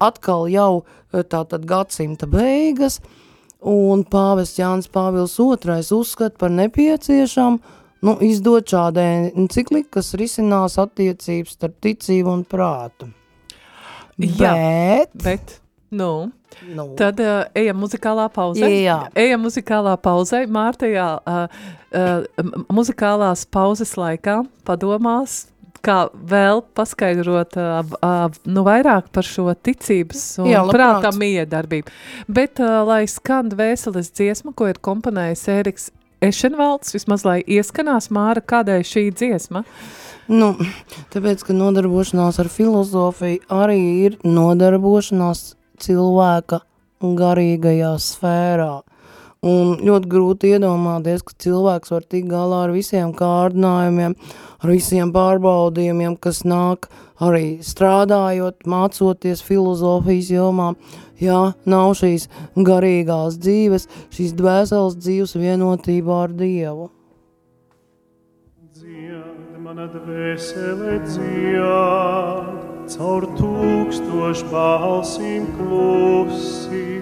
atkal 0.00 0.48
jau 0.48 0.80
eh, 0.80 1.24
tātad 1.24 1.64
gadsimta 1.68 2.26
beigas, 2.30 3.00
un 3.60 4.04
pāvests 4.08 4.56
Jānis 4.56 4.88
Pāvils 4.88 5.36
II 5.36 5.84
uzskata 5.98 6.38
par 6.40 6.50
nepieciešamu 6.54 7.58
nu, 8.06 8.12
izdot 8.24 8.64
šādu 8.72 9.02
encikliku, 9.36 9.90
kas 9.98 10.14
risinās 10.18 10.78
attiecības 10.80 11.56
starp 11.56 11.76
ticību 11.84 12.28
un 12.32 12.42
prātu. 12.48 13.04
Jā, 14.20 14.52
bet, 14.52 15.10
bet 15.24 15.60
nu, 15.90 16.12
Nu. 16.74 16.90
Tad 16.98 17.20
uh, 17.22 17.44
ejam 17.56 17.78
muzikālā 17.80 18.26
pauzē. 18.34 18.68
Jā. 18.82 18.98
Ejam 19.18 19.44
muzikālā 19.46 19.94
pauzē. 20.02 20.42
Mārtajā 20.50 21.06
uh, 21.22 21.62
uh, 21.94 22.50
muzikālās 22.74 23.46
pauzes 23.48 23.94
laikā 23.98 24.40
padomās, 24.66 25.44
kā 25.84 26.02
vēl 26.12 26.60
paskaidrot 26.76 27.56
uh, 27.60 27.94
uh, 28.00 28.40
nu 28.50 28.64
vairāk 28.66 29.08
par 29.14 29.26
šo 29.26 29.48
ticības 29.54 30.24
un 30.42 30.50
Jā, 30.52 30.64
prātā 30.68 31.14
miedarbību. 31.16 31.94
Bet, 32.28 32.60
uh, 32.60 32.82
lai 32.88 33.06
skan 33.08 33.52
vēseles 33.56 34.12
dziesma, 34.12 34.52
ko 34.56 34.68
ir 34.70 34.82
komponējis 34.84 35.46
Ēriks 35.54 35.88
Ešenvalds, 36.20 36.92
vismaz 36.92 37.24
lai 37.24 37.38
ieskanās 37.48 38.10
Māra, 38.12 38.42
kādēļ 38.44 38.84
šī 38.84 39.06
dziesma? 39.16 39.64
Nu, 40.30 40.52
tāpēc, 41.10 41.46
ka 41.46 41.56
nodarbošanās 41.56 42.36
ar 42.42 42.50
filozofiju 42.52 43.48
arī 43.50 43.80
ir 44.04 44.20
nodarbošanās 44.22 45.54
cilvēka 45.84 46.60
garīgajā 47.00 47.94
sfērā. 48.00 48.72
Un 49.40 49.78
ļoti 49.80 50.08
grūti 50.12 50.50
iedomāties, 50.52 51.22
ka 51.24 51.32
cilvēks 51.40 51.94
var 51.94 52.04
tikt 52.04 52.28
galā 52.28 52.66
ar 52.66 52.74
visiem 52.74 53.14
kārdinājumiem, 53.16 54.12
ar 54.60 54.68
visiem 54.68 55.12
pārbaudījumiem, 55.14 56.18
kas 56.20 56.42
nāk 56.44 56.90
arī 57.24 57.56
strādājot, 57.64 58.66
mācoties 58.68 59.40
filozofijas 59.44 60.28
jomā. 60.34 60.74
Jā, 61.20 61.40
nav 61.64 61.94
šīs 61.96 62.28
garīgās 62.56 63.40
dzīves, 63.40 63.88
šīs 64.12 64.36
dvēseles 64.36 65.00
dzīves 65.00 65.36
vienotībā 65.40 66.22
ar 66.26 66.36
Dievu. 66.36 66.90
Dzied, 68.76 69.56
mana 69.64 69.88
dvēsele 69.92 71.00
dzied, 71.08 72.69
caur 72.90 73.22
tūkstošu 73.38 74.48
balsīm 74.50 75.44
klusi. 75.54 76.98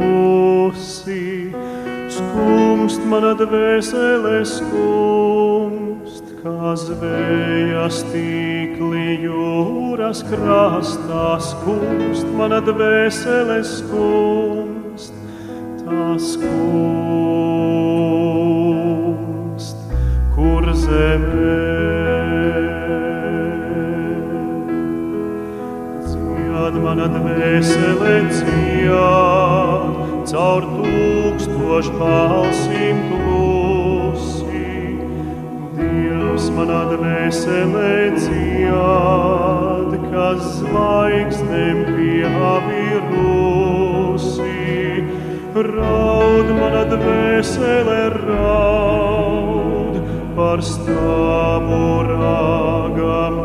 Skumst 2.11 3.01
manā 3.11 3.33
dvēselē 3.39 4.39
skumst, 4.47 6.25
kā 6.41 6.69
zvējas 6.79 7.97
tīkli 8.13 9.07
jūras 9.27 10.19
krastā 10.31 11.27
skumst, 11.43 12.27
manā 12.39 12.59
dvēselē 12.67 13.59
skumst, 13.67 14.70
tā 15.91 16.15
skumst, 16.23 16.51
kur 20.35 20.63
zemē. 20.83 21.57
Dzied 26.07 26.75
manā 26.85 27.07
dvēselē 27.15 28.15
dzied, 28.31 28.95
caur 30.31 30.61
tūkstošu 30.77 31.91
balsīm 31.99 32.97
klusi. 33.11 34.71
Dievs 35.75 36.45
manā 36.55 36.81
dvēselē 36.93 37.95
dzied, 38.21 39.91
kas 40.07 40.41
zvaigznēm 40.61 41.77
pieavirusi. 41.91 43.01
Raud 45.51 46.47
manā 46.55 46.85
dvēselē 46.87 48.03
raud 48.13 49.97
par 50.37 50.63
stāvu 50.63 51.79
rāgam, 52.07 53.41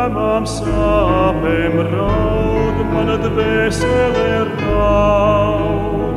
ēmām 0.00 0.48
sāpēm 0.50 1.78
raud 1.92 2.82
manā 2.90 3.20
dvēselē 3.22 4.26
raud. 4.50 6.07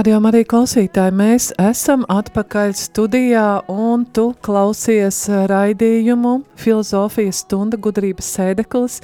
Radio 0.00 0.16
Marija 0.24 0.46
klausītāji, 0.48 1.12
mēs 1.12 1.46
esam 1.60 2.06
atpakaļ 2.08 2.70
studijā 2.78 3.42
un 3.68 4.06
tu 4.16 4.30
klausies 4.40 5.18
raidījumu 5.28 6.30
Filozofijas 6.56 7.42
stunda 7.44 7.76
gudrības 7.76 8.30
sēdeklis 8.38 8.96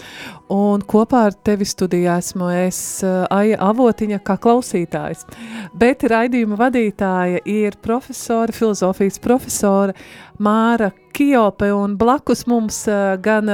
un 0.57 0.81
kopā 0.89 1.27
ar 1.27 1.37
tevi 1.45 1.69
studijā 1.69 2.17
esmu 2.23 2.49
es 2.63 2.81
Aija 3.05 3.61
Avotiņa 3.69 4.23
kā 4.25 4.39
klausītājs. 4.41 5.29
Bet 5.77 6.09
raidījuma 6.09 6.57
vadītāja 6.65 7.45
ir 7.45 7.77
profesora, 7.85 8.57
filozofijas 8.57 9.21
profesora 9.21 9.93
Māra 10.41 10.95
Kijope 11.13 11.75
un 11.77 12.01
blakus 12.01 12.47
mums 12.49 12.87
gan 13.21 13.53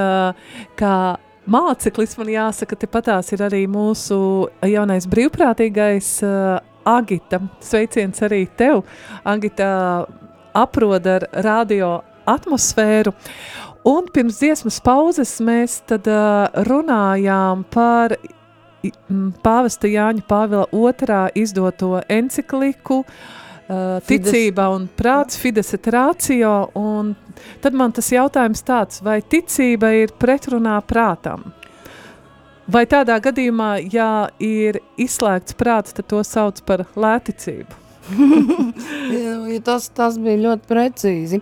kā 0.78 0.96
māceklis, 1.50 2.20
man 2.22 2.36
jāsaka, 2.38 2.78
tepatās 2.86 3.34
ir 3.34 3.42
arī 3.50 3.66
mūsu 3.66 4.20
jaunais 4.62 5.10
brīvprātīgais 5.10 6.20
Agita, 6.84 7.40
sveiciens 7.62 8.22
arī 8.24 8.44
tev. 8.56 8.82
Agita 9.24 10.06
aprod 10.54 11.06
ar 11.06 11.26
radio 11.44 12.00
atmosfēru. 12.28 13.14
Un 13.88 14.06
pirms 14.14 14.38
dziesmas 14.38 14.78
pauzes 14.84 15.34
mēs 15.42 15.80
tad 15.90 16.06
uh, 16.06 16.46
runājām 16.68 17.64
par 17.72 18.14
pāvesta 19.42 19.90
Jāņa 19.90 20.24
Pāvila 20.26 20.66
otrā 20.74 21.24
izdoto 21.38 22.00
encikliku 22.10 23.02
uh, 23.02 23.98
Ticība 24.06 24.68
un 24.74 24.86
prāts, 24.98 25.38
Fides 25.38 25.74
et 25.74 25.88
ratio, 25.94 26.54
un 26.78 27.14
tad 27.62 27.74
man 27.78 27.94
tas 27.94 28.10
jautājums 28.12 28.62
tāds, 28.66 29.02
vai 29.02 29.20
ticība 29.22 29.92
ir 30.02 30.14
pretrunā 30.18 30.78
prātam? 30.86 31.50
Vai 32.70 32.84
tādā 32.86 33.16
gadījumā, 33.18 33.74
ja 33.90 34.30
ir 34.38 34.78
izslēgts 35.00 35.56
prāts, 35.58 35.94
tad 35.96 36.06
to 36.12 36.20
sauc 36.22 36.60
par 36.66 36.84
lēticību? 36.94 37.78
tas, 39.66 39.88
tas 39.90 40.18
bija 40.22 40.42
ļoti 40.44 40.70
precīzi. 40.70 41.40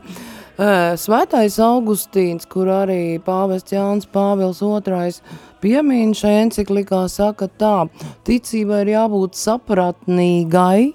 Svētais 1.00 1.58
Augustīns, 1.64 2.48
kur 2.48 2.68
arī 2.72 3.18
pāvests 3.24 3.72
Jānis 3.72 4.08
Pāvils 4.12 4.62
II 4.64 5.12
piemīna 5.60 6.16
šajā 6.16 6.40
enciklikā, 6.46 7.02
saka 7.08 7.48
tā, 7.48 7.74
ticībai 8.28 8.82
ir 8.84 8.94
jābūt 8.94 9.36
sapratnīgai, 9.40 10.90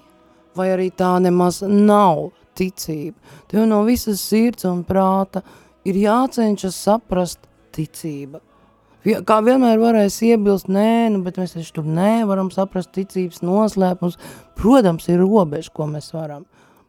vai 0.57 0.67
arī 0.73 0.89
tā 0.93 1.15
nemaz 1.21 1.61
nav 1.65 2.31
ticība. 2.57 3.17
Tev 3.51 3.69
no 3.69 3.83
visas 3.85 4.25
sirds 4.25 4.65
un 4.69 4.81
prāta 4.87 5.41
ir 5.85 6.01
jācenšas 6.01 6.81
saprast 6.87 7.45
ticība 7.75 8.41
kā 9.05 9.39
vienmēr 9.45 9.79
varēs 9.81 10.17
iebilst, 10.25 10.69
nē, 10.71 11.11
nu, 11.13 11.21
bet 11.25 11.37
mēs 11.41 11.55
taču 11.55 11.77
tur 11.77 11.89
nevaram 11.89 12.49
saprast 12.53 12.93
ticības 12.95 13.43
noslēpums. 13.45 14.17
Protams, 14.57 15.07
ir 15.11 15.21
robeža, 15.21 15.73
ko 15.75 15.89
mēs 15.91 16.11
varam, 16.15 16.45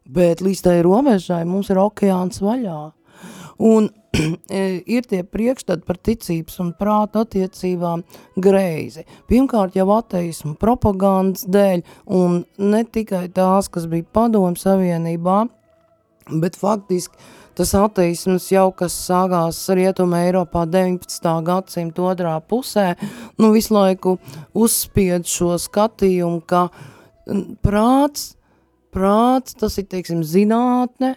bet 0.09 0.41
līdz 0.45 0.63
tai 0.65 0.79
robežai 0.87 1.43
mums 1.49 1.71
ir 1.73 1.83
okeāns 1.83 2.41
vaļā. 2.45 2.79
Un 3.67 3.89
e, 4.53 4.63
ir 4.87 5.07
tie 5.09 5.23
priekšstati 5.25 5.85
par 5.89 5.99
ticības 6.01 6.61
un 6.65 6.73
prāta 6.77 7.25
attiecībām 7.25 8.05
greizi. 8.41 9.07
Pirmkārt 9.29 9.77
jau 9.77 9.89
ateismu 9.97 10.57
propagandas 10.61 11.47
dēļ, 11.49 11.85
un 12.17 12.43
ne 12.59 12.85
tikai 12.85 13.27
tās, 13.37 13.71
kas 13.73 13.89
bija 13.93 14.09
padomu 14.17 14.57
savienībā, 14.61 15.43
bet 16.43 16.57
faktiski 16.59 17.21
tas 17.57 17.73
ateisms 17.79 18.51
jau, 18.53 18.69
kas 18.77 18.95
sākās 19.07 19.59
Rietuma 19.75 20.23
Eiropā 20.27 20.67
19. 20.69 21.31
gadsimta 21.47 22.05
otrā 22.11 22.35
pusē, 22.45 22.91
nu 23.41 23.53
visu 23.55 23.75
laiku 23.77 24.17
uzspied 24.57 25.29
šo 25.31 25.55
skatījumu, 25.61 26.43
ka 26.45 26.67
prāts, 27.65 28.35
prāts, 28.95 29.57
tas 29.59 29.79
ir, 29.81 29.89
teiksim, 29.91 30.21
zinātne, 30.27 31.15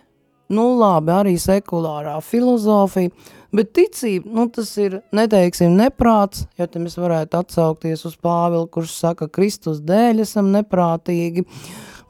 nu 0.55 0.65
labi, 0.79 1.13
arī 1.13 1.35
sekulārā 1.41 2.15
filozofija, 2.25 3.11
bet 3.55 3.73
ticība, 3.77 4.31
nu 4.33 4.47
tas 4.53 4.71
ir, 4.81 4.99
neteiksim, 5.15 5.75
neprāts, 5.77 6.45
jo 6.57 6.67
te 6.69 6.81
mēs 6.81 6.97
varētu 6.99 7.43
atsaukties 7.43 8.05
uz 8.09 8.17
Pāvilu, 8.21 8.67
kurš 8.71 8.95
saka, 9.03 9.29
Kristus 9.29 9.83
dēļ 9.85 10.23
esam 10.25 10.51
neprātīgi, 10.55 11.45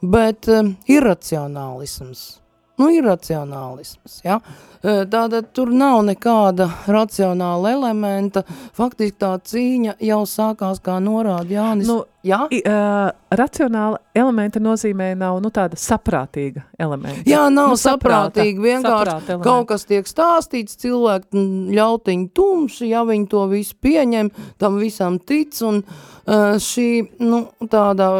bet 0.00 0.48
um, 0.48 0.74
irracionālisms, 0.88 2.39
nu, 2.80 2.90
iracionālisms. 2.96 4.20
Ja? 4.24 4.40
Tātad 4.80 5.50
tur 5.52 5.68
nav 5.76 6.00
nekāda 6.08 6.70
racionāla 6.88 7.74
elementa. 7.76 8.42
Faktiski 8.76 9.18
tā 9.20 9.34
cīņa 9.44 9.98
jau 10.08 10.22
sākās, 10.28 10.80
kā 10.80 10.96
norāda 11.04 11.52
Jānis. 11.58 11.90
Nu, 11.90 12.02
ja? 12.26 12.44
I, 12.50 12.60
uh, 12.66 13.08
racionāla 13.36 14.00
elementa 14.16 14.60
nozīmē 14.62 15.12
nav 15.18 15.40
nu, 15.42 15.50
tāda 15.54 15.78
saprātīga 15.80 16.64
elementa. 16.80 17.24
Jā, 17.28 17.46
nav 17.52 17.72
nu, 17.74 17.78
saprātīga. 17.80 18.62
Vienkārši 18.64 19.38
kaut 19.44 19.68
kas 19.70 19.86
tiek 19.88 20.08
stāstīts, 20.08 20.78
cilvēki 20.80 21.44
ļautiņi 21.76 22.30
tumši, 22.36 22.90
ja 22.92 23.04
viņi 23.08 23.28
to 23.30 23.44
visu 23.50 23.76
pieņem, 23.82 24.32
tam 24.60 24.80
visam 24.82 25.18
tic. 25.18 25.56
Un, 25.66 25.82
uh, 25.84 26.56
šī 26.60 26.88
nu, 27.24 27.42
tāda 27.70 28.10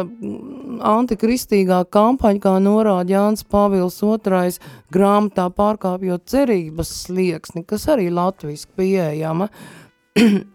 antikristīgā 0.91 1.83
kampaņa, 1.93 2.41
kā 2.43 2.55
norāda 2.63 3.15
Jānis 3.15 3.45
Pāvils 3.47 3.99
II 4.03 4.57
grāmatā 4.91 5.47
pārkāpjot 5.55 6.25
cerības 6.31 6.95
slieksni, 7.05 7.63
kas 7.67 7.87
arī 7.91 8.09
latviski 8.13 8.73
pieejama, 8.81 9.49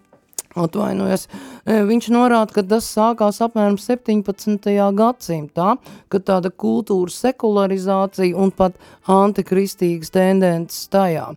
atvainojas, 0.56 1.26
e, 1.64 1.80
viņš 1.86 2.08
norāda, 2.14 2.54
ka 2.56 2.64
tas 2.66 2.88
sākās 2.88 3.40
apmēram 3.44 3.76
17. 3.80 4.72
gadsimtā, 4.96 5.76
kad 6.12 6.26
tāda 6.28 6.50
kultūras 6.50 7.18
sekularizācija 7.24 8.36
un 8.36 8.52
pat 8.54 8.78
antikristīgas 9.10 10.12
tendences 10.14 10.88
tajā. 10.92 11.28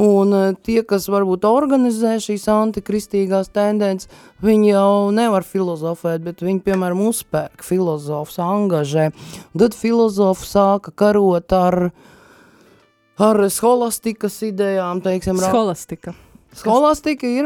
Un 0.00 0.32
e, 0.36 0.42
tie, 0.64 0.80
kas 0.88 1.08
varbūt 1.12 1.46
organizē 1.48 2.16
šīs 2.22 2.48
antikristīgās 2.52 3.52
tendences, 3.52 4.10
viņi 4.42 4.72
jau 4.72 5.12
nevar 5.14 5.46
filozofēt, 5.46 6.24
bet 6.24 6.42
viņi, 6.44 6.64
piemēram, 6.64 7.04
uzpērk 7.12 7.64
filozofs, 7.66 8.40
angažē. 8.42 9.10
Tad 9.52 9.78
filozofu 9.78 10.48
sāka 10.48 10.94
karot 10.96 11.54
ar, 11.56 11.78
ar 13.20 13.46
scholastikas 13.52 14.42
idejām, 14.48 15.04
teiksim. 15.04 15.40
Skolastika 15.42 16.16
ir 16.16 16.31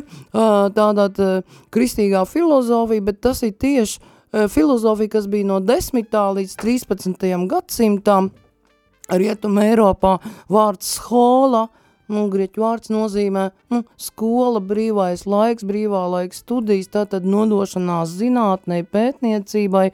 uh, 0.02 0.66
tādā 0.74 1.06
tā, 1.14 1.30
kristīgā 1.74 2.24
filozofija, 2.28 3.04
bet 3.06 3.22
tas 3.22 3.42
ir 3.46 3.54
tieši 3.54 4.14
filozofija, 4.52 5.08
kas 5.08 5.28
bija 5.30 5.46
no 5.48 5.60
10. 5.64 6.10
līdz 6.10 6.56
13. 6.60 7.46
gadsimtam. 7.48 8.32
Rietuma 9.06 9.68
Eiropā 9.68 10.16
vārds 10.50 10.96
skola 10.98 11.68
Nu, 12.06 12.28
grieķu 12.30 12.62
vārds 12.62 12.90
nozīmē 12.92 13.48
nu, 13.74 13.80
skola, 13.98 14.60
brīvais 14.62 15.24
laiks, 15.26 15.64
brīvā 15.66 16.04
laika 16.12 16.36
studijas, 16.38 16.86
tātad 16.94 17.24
nodošanās 17.26 18.12
zinātnei, 18.14 18.84
pētniecībai, 18.86 19.88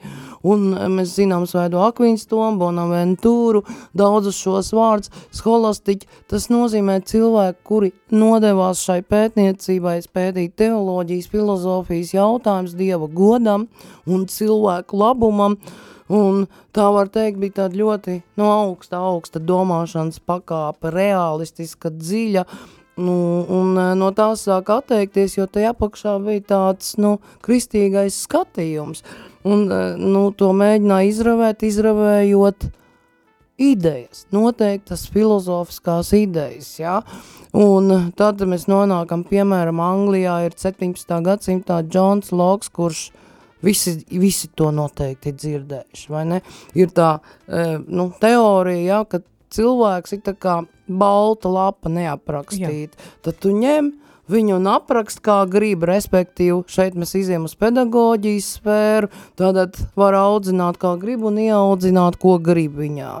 un 0.45 0.67
mēs 0.93 1.15
zinām 1.17 1.47
Svēto 1.49 1.81
Akvīns 1.81 2.27
Tomu, 2.29 2.59
Bonaventūru, 2.61 3.63
daudzus 3.97 4.37
šos 4.37 4.69
vārdus, 4.77 5.09
skolastiķi, 5.33 6.09
tas 6.29 6.45
nozīmē 6.53 6.99
cilvēki, 7.09 7.59
kuri 7.65 7.89
nodevās 8.13 8.83
šai 8.85 8.99
pētniecībai, 9.09 9.95
spētīt 10.05 10.53
teoloģijas, 10.61 11.31
filozofijas 11.33 12.13
jautājums 12.13 12.77
Dieva 12.77 13.09
godam 13.09 13.65
un 14.05 14.27
cilvēku 14.29 15.01
labumam, 15.01 15.57
Un 16.11 16.45
tā 16.75 16.89
var 16.91 17.11
teikt, 17.13 17.39
bija 17.39 17.63
tāda 17.63 17.79
ļoti 17.79 18.19
no 18.39 18.49
augsta, 18.51 18.99
augsta 18.99 19.39
domāšanas 19.39 20.19
pakāpe, 20.19 20.91
realistiska, 20.91 21.93
dziļa, 21.93 22.43
nu, 22.99 23.15
un 23.49 23.77
e, 23.79 23.87
no 23.97 24.11
tās 24.15 24.43
sāk 24.47 24.69
atteikties, 24.73 25.37
jo 25.37 25.47
tajā 25.47 25.71
apakšā 25.73 26.17
bija 26.25 26.43
tāds, 26.53 26.95
nu, 26.99 27.17
kristīgais 27.45 28.19
skatījums. 28.27 29.03
Un, 29.47 29.67
e, 29.71 29.81
nu, 29.99 30.27
to 30.35 30.51
mēģināja 30.57 31.13
izravēt, 31.13 31.63
izravējot 31.69 32.69
idejas, 33.63 34.25
noteiktas 34.33 35.05
filozofiskās 35.13 36.11
idejas, 36.17 36.75
ja? 36.81 36.99
Un 37.53 38.11
tad 38.17 38.41
mēs 38.49 38.65
nonākam, 38.67 39.23
piemēram, 39.29 39.79
Anglijā 39.83 40.39
ir 40.47 40.55
17. 40.57 41.19
gadsimtā 41.25 41.83
Džons 41.85 42.33
Loks, 42.33 42.71
kurš 42.73 43.11
Visi, 43.63 43.95
visi 44.11 44.49
to 44.55 44.71
noteikti 44.75 45.31
ir 45.31 45.39
dzirdējuši, 45.39 46.07
vai 46.11 46.23
ne? 46.27 46.41
Ir 46.75 46.91
tā, 46.95 47.15
e, 47.47 47.77
nu, 47.87 48.09
teorija, 48.19 48.83
ja, 48.83 49.01
ka 49.07 49.23
cilvēks 49.53 50.17
ir 50.17 50.23
tā 50.25 50.35
kā 50.35 50.61
balta 50.87 51.51
lapa 51.51 51.91
neaprakstīta. 51.91 52.99
Tad 53.23 53.39
tu 53.39 53.53
ņem 53.55 53.93
viņu 54.31 54.55
un 54.55 54.67
aprakst 54.71 55.19
kā 55.23 55.41
grib, 55.51 55.83
respektīvi, 55.87 56.61
šeit 56.71 56.95
mēs 56.99 57.13
iziem 57.19 57.47
uz 57.47 57.55
pedagoģijas 57.59 58.49
sfēru, 58.57 59.09
tātad 59.39 59.77
var 59.99 60.15
audzināt 60.17 60.79
kā 60.81 60.93
grib 60.99 61.25
un 61.27 61.39
ieaudzināt, 61.43 62.17
ko 62.21 62.37
grib 62.43 62.77
viņā. 62.79 63.11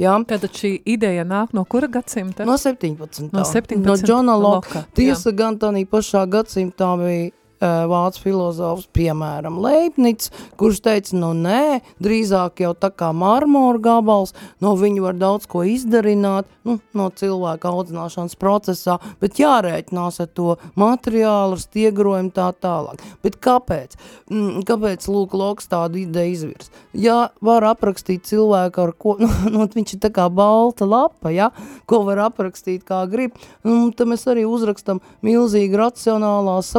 Ja? 0.00 0.18
Tātad 0.28 0.52
šī 0.56 0.74
ideja 0.84 1.24
nāk 1.28 1.54
no 1.56 1.64
kura 1.64 1.88
gadsimta? 1.92 2.46
No 2.48 2.58
17. 2.60 3.30
No 3.32 3.44
17. 3.48 3.80
No 3.86 3.96
Džona 4.00 4.36
Loka. 4.40 4.84
Tiesa 4.96 5.30
jā. 5.30 5.36
gan 5.42 5.60
tādā 5.60 5.84
pašā 5.90 6.26
gadsimtā 6.30 6.92
bija 7.00 7.30
vācu 7.60 8.22
filozofs, 8.24 8.88
piemēram, 8.96 9.58
Leibniz, 9.60 10.30
kurš 10.60 10.80
teica, 10.84 11.16
nu 11.20 11.32
nē, 11.36 11.80
drīzāk 12.02 12.62
jau 12.64 12.72
tā 12.72 12.88
kā 12.94 13.10
marmora 13.16 13.80
gabals, 13.82 14.32
no 14.64 14.72
viņu 14.80 15.04
var 15.04 15.18
daudz 15.20 15.48
ko 15.50 15.64
izdarināt, 15.68 16.48
nu, 16.64 16.78
no 16.96 17.08
cilvēka 17.12 17.68
audzināšanas 17.70 18.36
procesā, 18.40 18.96
bet 19.20 19.40
jārēķinās 19.40 20.20
ar 20.24 20.30
to 20.32 20.56
materiālu, 20.80 21.58
ar 21.58 21.62
stiegrojumu 21.62 22.32
tā 22.36 22.50
tālāk. 22.56 23.02
Bet 23.24 23.36
kāpēc? 23.44 23.96
Mm, 24.30 24.64
kāpēc 24.68 25.08
Lūk 25.10 25.36
Loks 25.36 25.68
tādu 25.70 26.00
ideju 26.02 26.36
izvirs? 26.36 26.72
Ja 26.96 27.30
var 27.44 27.64
aprakstīt 27.68 28.24
cilvēku 28.28 28.84
ar 28.84 28.94
ko, 28.96 29.16
nu, 29.22 29.30
nu 29.52 29.68
viņš 29.74 29.96
ir 29.96 30.02
tā 30.06 30.12
kā 30.14 30.28
balta 30.32 30.88
lapa, 30.88 31.32
ja, 31.34 31.50
ko 31.90 32.02
var 32.08 32.24
aprakstīt 32.30 32.86
kā 32.88 33.02
grib, 33.10 33.36
nu, 33.66 33.90
tad 33.96 34.10
mēs 34.10 34.26
arī 34.30 34.46
uzrakstam 34.48 35.02
milzīgi 35.26 35.76
racionālās, 35.80 36.72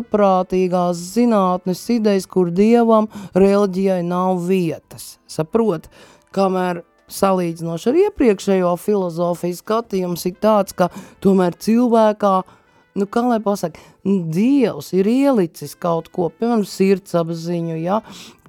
saprātīgās 0.71 0.97
zinātnes 1.15 1.89
idejas, 1.89 2.27
kur 2.27 2.51
dievam, 2.51 3.07
reliģijai 3.35 4.03
nav 4.03 4.47
vietas. 4.47 5.19
Saprot, 5.27 5.89
kamēr 6.33 6.83
salīdzinoši 7.09 7.89
ar 7.89 7.99
iepriekšējo 8.07 8.75
filozofiju 8.79 9.55
skatījums 9.55 10.25
ir 10.25 10.35
tāds, 10.39 10.73
ka 10.73 10.89
tomēr 11.21 11.53
cilvēkā, 11.59 12.43
nu 12.95 13.05
kā 13.05 13.21
lai 13.21 13.41
pasaka, 13.41 13.79
Dievs 14.03 14.93
ir 14.93 15.05
ielicis 15.07 15.75
kaut 15.75 16.09
ko, 16.09 16.29
piemēram, 16.29 16.63
sirdsapziņu, 16.65 17.75
ja, 17.83 18.01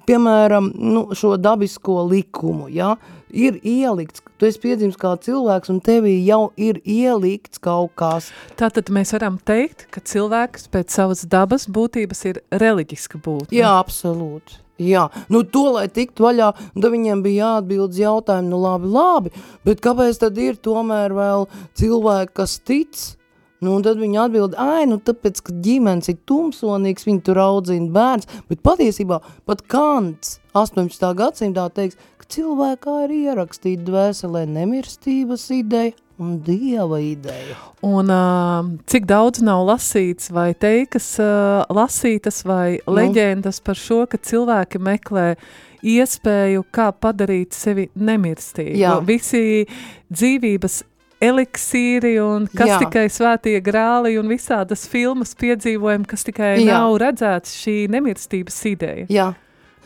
piemēram, 0.07 0.71
nu, 0.73 1.13
šo 1.13 1.35
dabisko 1.37 2.03
likumu, 2.07 2.69
ja, 2.71 2.95
ir 3.33 3.57
ielikts, 3.65 4.23
tu 4.37 4.47
esi 4.47 4.61
piedzimis 4.63 4.97
kā 5.01 5.15
cilvēks 5.25 5.71
un 5.73 5.81
tevī 5.83 6.15
jau 6.21 6.51
ir 6.55 6.79
ielikts 6.85 7.61
kaut 7.63 7.95
kas. 7.99 8.29
Tātad 8.59 8.91
mēs 8.93 9.13
varam 9.17 9.39
teikt, 9.43 9.87
ka 9.93 10.03
cilvēks 10.05 10.69
pēc 10.73 10.93
savas 10.93 11.25
dabas 11.29 11.67
būtības 11.67 12.23
ir 12.29 12.43
reliģiska 12.63 13.21
būtne. 13.23 13.57
Jā, 13.57 13.73
absolūti. 13.81 14.61
Jā, 14.81 15.05
nu 15.29 15.43
to, 15.45 15.67
lai 15.75 15.85
tiktu 15.91 16.25
vaļā, 16.25 16.49
tad 16.73 16.87
viņiem 16.89 17.21
bija 17.21 17.49
jāatbildes 17.49 17.99
jautājumu, 18.01 18.49
nu 18.49 18.61
labi, 18.63 18.89
labi, 18.89 19.33
bet 19.67 19.83
kāpēc 19.85 20.17
tad 20.23 20.39
ir 20.41 20.57
tomēr 20.57 21.13
vēl 21.13 21.45
cilvēki, 21.77 22.33
kas 22.39 22.57
tic, 22.65 23.03
Nu, 23.63 23.77
un 23.77 23.83
tad 23.85 23.95
viņi 24.01 24.17
atbild, 24.19 24.55
ai, 24.59 24.83
nu 24.89 24.97
tāpēc, 24.99 25.39
ka 25.45 25.53
ģimenes 25.63 26.09
ir 26.11 26.17
tumsonīgs, 26.27 27.05
viņi 27.07 27.21
tur 27.23 27.39
audzina 27.39 27.87
bērns, 27.95 28.27
bet 28.49 28.59
patiesībā 28.65 29.21
pat 29.47 29.61
Kants 29.71 30.41
18. 30.51 31.05
gadsimtā 31.15 31.69
teiks, 31.71 31.95
ka 32.23 32.31
cilvēkā 32.31 32.95
ir 33.07 33.13
ierakstīta 33.17 33.83
dvēselē 33.89 34.45
nemirstības 34.47 35.49
ideja 35.51 35.93
un 36.21 36.37
dieva 36.45 36.99
ideja. 37.01 37.57
Un 37.83 38.11
uh, 38.13 38.69
cik 38.87 39.07
daudz 39.09 39.41
nav 39.43 39.65
lasīts 39.67 40.31
vai 40.31 40.53
teikas 40.55 41.17
uh, 41.19 41.65
lasītas 41.73 42.43
vai 42.47 42.79
nu. 42.79 42.95
leģendas 42.95 43.59
par 43.65 43.79
šo, 43.79 44.05
ka 44.07 44.21
cilvēki 44.21 44.79
meklē 44.79 45.33
iespēju, 45.83 46.63
kā 46.71 46.93
padarīt 46.95 47.57
sevi 47.57 47.89
nemirstīgu. 47.99 48.77
Jā. 48.79 48.95
Visi 49.03 49.65
dzīvības 50.13 50.83
eliksīri 51.23 52.17
un 52.23 52.47
kas 52.51 52.71
Jā. 52.73 52.79
tikai 52.85 53.05
svētie 53.11 53.57
grāli 53.63 54.17
un 54.19 54.31
visādas 54.31 54.85
filmas 54.91 55.33
piedzīvojumi, 55.39 56.07
kas 56.07 56.23
tikai 56.27 56.53
Jā. 56.61 56.77
nav 56.77 56.97
redzēts 57.03 57.55
šī 57.63 57.77
nemirstības 57.91 58.59
ideja. 58.71 59.07
Jā. 59.11 59.29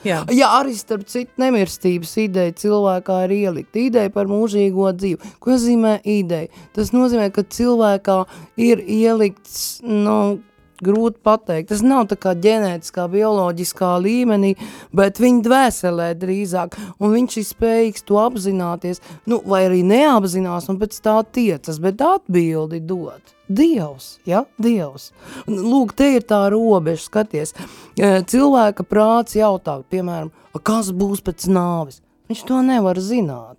Jā. 0.07 0.21
Jā, 0.31 0.49
arī 0.61 0.75
starp 0.77 1.05
citu 1.09 1.41
nemirstības 1.41 2.13
ideja 2.23 2.55
cilvēkā 2.63 3.19
ir 3.27 3.35
ielikt. 3.37 3.75
Ideja 3.79 4.11
par 4.13 4.29
mūžīgo 4.31 4.89
dzīvi. 4.95 5.33
Ko 5.43 5.53
nozīmē 5.53 5.97
ideja? 6.07 6.47
Tas 6.75 6.93
nozīmē, 6.95 7.29
ka 7.35 7.43
cilvēkā 7.43 8.19
ir 8.63 8.83
ielikts, 8.83 9.81
nu, 9.83 10.39
grūti 10.83 11.21
pateikt. 11.23 11.69
Tas 11.71 11.83
nav 11.85 12.07
tā 12.11 12.17
kā 12.19 12.33
ģenētiskā, 12.37 13.07
bioloģiskā 13.11 13.93
līmenī, 14.03 14.53
bet 14.95 15.21
viņa 15.21 15.45
dvēselē 15.45 16.09
drīzāk, 16.19 16.77
un 16.99 17.15
viņš 17.15 17.39
ir 17.41 17.47
spējīgs 17.47 18.05
to 18.07 18.19
apzināties, 18.21 19.01
nu, 19.29 19.41
vai 19.45 19.65
arī 19.69 19.83
neapzinās, 19.87 20.69
un 20.71 20.79
pēc 20.81 20.99
tā 21.03 21.17
tiecas, 21.37 21.81
bet 21.83 22.03
atbildi 22.03 22.81
dot. 22.85 23.33
Dievs, 23.47 24.17
ja, 24.27 24.41
Dievs. 24.59 25.13
Lūk, 25.47 25.93
te 25.95 26.09
ir 26.17 26.25
tā 26.27 26.41
robeža, 26.51 27.05
skaties. 27.05 27.53
E, 27.95 28.17
cilvēka 28.27 28.83
prāts 28.83 29.37
jautā, 29.39 29.77
piemēram, 29.87 30.33
kas 30.67 30.91
būs 30.91 31.23
pēc 31.23 31.47
nāvis? 31.47 32.01
Viņš 32.27 32.43
to 32.49 32.59
nevar 32.65 32.99
zināt. 32.99 33.55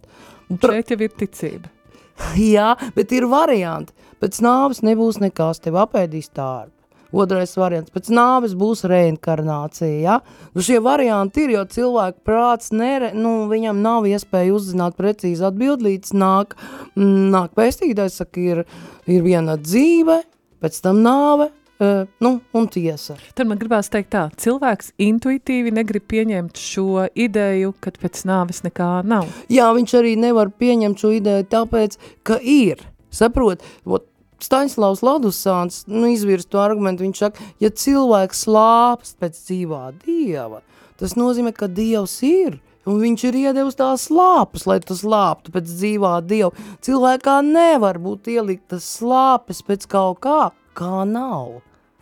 Pra... 0.61 0.77
Šeit 0.77 0.93
jau 0.93 1.01
ir 1.07 1.15
ticība. 1.17 1.73
Jā, 2.55 2.75
bet 2.97 3.15
ir 3.17 3.29
varianti. 3.31 3.95
Pēc 4.21 4.43
nāvis 4.45 4.83
nebūs 4.85 5.23
nekas, 5.23 5.63
tev 5.65 5.79
apēdīs 5.81 6.33
tārpu. 6.37 6.78
Otrais 7.13 7.55
variants 7.57 7.93
pēc 7.95 8.11
nāves 8.13 8.55
būs 8.59 8.85
reinkarnācija. 8.89 10.01
Ja? 10.03 10.19
Nu, 10.55 10.65
šie 10.65 10.81
varianti 10.85 11.47
ir, 11.47 11.55
jo 11.57 11.65
cilvēku 11.73 12.21
prāts 12.29 12.73
nere, 12.75 13.15
nu, 13.17 13.47
viņam 13.51 13.81
nav 13.85 14.09
iespēja 14.11 14.55
uzzināt 14.57 14.99
precīzi 14.99 15.47
atbild, 15.49 15.85
līdz 15.87 16.13
nāk, 16.19 16.59
mm, 16.99 17.31
nāk 17.33 17.55
pēstītājs, 17.57 18.21
saka, 18.21 18.43
ir, 18.43 18.65
ir 19.09 19.25
viena 19.25 19.57
dzīve, 19.61 20.21
pēc 20.63 20.83
tam 20.85 21.01
nāve, 21.05 21.53
Uh, 21.79 22.09
nu, 22.19 22.41
un 22.51 22.65
tiesa. 22.67 23.15
Tad 23.39 23.47
man 23.47 23.59
gribās 23.61 23.87
teikt 23.87 24.09
tā, 24.11 24.25
cilvēks 24.43 24.97
intuitīvi 24.99 25.71
negrib 25.77 26.09
pieņemt 26.11 26.59
šo 26.59 27.05
ideju, 27.15 27.71
ka 27.79 27.93
pēc 27.95 28.25
nāves 28.27 28.65
nekā 28.65 28.89
nav. 29.07 29.29
Jā, 29.47 29.69
viņš 29.77 29.95
arī 30.01 30.17
nevar 30.19 30.51
pieņemt 30.51 30.99
šo 30.99 31.13
ideju 31.21 31.47
tāpēc, 31.55 31.95
ka 32.27 32.41
ir. 32.43 32.83
Saprot, 33.15 33.63
ot, 33.87 34.09
Staņslavs 34.43 35.03
Ladusāns 35.03 35.83
nu, 35.91 36.07
izvirst 36.13 36.51
to 36.53 36.61
argumentu, 36.63 37.05
viņš 37.07 37.21
saka, 37.25 37.51
ja 37.63 37.71
cilvēks 37.75 38.45
slāpst 38.47 39.19
pēc 39.19 39.39
dzīvā 39.49 39.83
dieva, 40.05 40.63
tas 41.01 41.17
nozīmē, 41.19 41.53
ka 41.57 41.67
dievs 41.67 42.21
ir, 42.27 42.61
un 42.89 43.03
viņš 43.03 43.25
ir 43.29 43.39
iedevis 43.43 43.79
tās 43.79 44.07
slāpes, 44.09 44.65
lai 44.71 44.79
tas 44.85 45.03
slāptu 45.03 45.53
pēc 45.55 45.69
dzīvā 45.69 46.15
dieva. 46.27 46.53
Cilvēkā 46.87 47.39
nevar 47.47 47.99
būt 48.03 48.31
ieliktas 48.33 48.87
slāpes 48.99 49.65
pēc 49.67 49.89
kaut 49.91 50.23
kā, 50.25 50.41
kā 50.79 51.05
nav. 51.09 51.59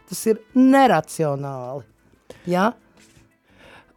Tas 0.06 0.20
ir 0.30 0.42
neracionāli. 0.54 1.86
Ja? 2.46 2.70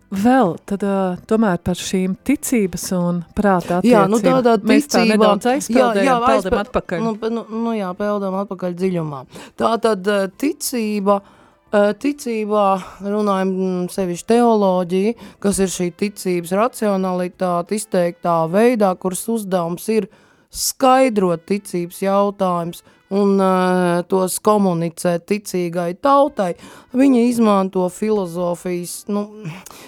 Vēl 0.10 0.56
tad, 0.65 0.82
uh, 0.82 1.17
tomēr 1.30 1.60
par 1.62 1.78
šīm 1.78 2.15
ticības 2.26 2.88
un 2.98 3.19
prāta 3.38 3.78
attiecībām. 3.78 3.91
Jā, 3.91 4.06
nu 4.10 4.19
tādā 4.24 4.56
ticībā. 4.58 4.72
Mēs 4.72 4.88
tā 4.89 5.04
nedaudz 5.06 5.50
aizpeldējam, 5.52 6.00
jā, 6.02 6.06
jā, 6.08 6.15
peldam 6.24 6.56
aizpe... 6.56 6.62
atpakaļ. 6.63 7.04
Nu, 7.06 7.12
nu, 7.36 7.43
nu 7.67 7.74
jā, 7.78 7.89
peldam 8.00 8.39
atpakaļ 8.41 8.78
dziļumā. 8.80 9.19
Tā 9.62 9.72
tad 9.86 10.10
ticība, 10.41 11.19
ticībā 12.02 12.65
runājam 13.06 13.54
sevišķi 13.93 14.30
teoloģija, 14.34 15.15
kas 15.45 15.62
ir 15.62 15.74
šī 15.78 15.91
ticības 16.02 16.56
racionalitāte 16.58 17.78
izteiktā 17.78 18.39
veidā, 18.50 18.95
kuras 18.98 19.28
uzdevums 19.30 19.86
ir 19.93 20.10
skaidrot 20.50 21.45
ticības 21.54 22.02
jautājums– 22.08 22.82
un 23.10 23.39
uh, 23.41 24.02
tos 24.10 24.38
komunicē 24.45 25.15
ticīgai 25.26 25.95
tautai, 26.02 26.54
viņa 26.93 27.24
izmanto 27.26 27.88
filozofijas 27.93 29.08
nu, 29.10 29.26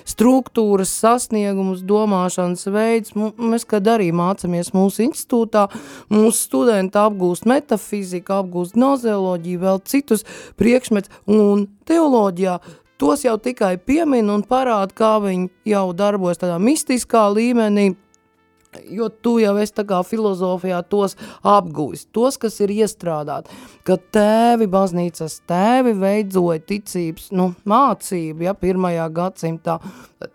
struktūras, 0.10 0.94
sasniegumus, 1.04 1.84
domāšanas 1.86 2.66
veids. 2.74 3.16
Mēs, 3.16 3.68
kad 3.70 3.88
arī 3.94 4.10
mācamies 4.16 4.74
mūsu 4.74 5.06
institūtā, 5.06 5.68
mūsu 6.14 6.38
studenti 6.48 7.02
apgūst 7.02 7.46
metafiziku, 7.50 8.40
apgūst 8.42 8.78
nozeoloģiju, 8.82 9.64
vēl 9.66 9.82
citus 9.86 10.26
priekšmets, 10.60 11.12
un 11.30 11.68
teoloģijā 11.90 12.58
tos 13.02 13.26
jau 13.26 13.38
tikai 13.42 13.76
piemin 13.82 14.30
un 14.30 14.44
parāda, 14.46 14.94
kā 14.94 15.16
viņi 15.22 15.50
jau 15.72 15.88
darbojas 15.98 16.42
tādā 16.42 16.58
mistiskā 16.62 17.28
līmenī, 17.34 17.92
Jo 18.92 19.10
tu 19.12 19.36
jau 19.42 19.54
esi 19.60 19.74
tā 19.76 19.84
kā 19.88 19.98
filozofijā 20.08 20.80
tos 20.88 21.18
apguvis, 21.48 22.06
tos, 22.16 22.38
kas 22.40 22.60
ir 22.64 22.72
iestrādāti, 22.72 23.52
ka 23.88 23.98
tēvi 24.16 24.68
baznīcas 24.72 25.42
tēvi 25.50 25.94
veidoja 26.00 26.62
ticības, 26.72 27.30
nu, 27.36 27.52
mācību, 27.68 28.48
ja, 28.48 28.56
pirmajā 28.56 29.10
gadsimtā, 29.16 29.78
tad 30.22 30.32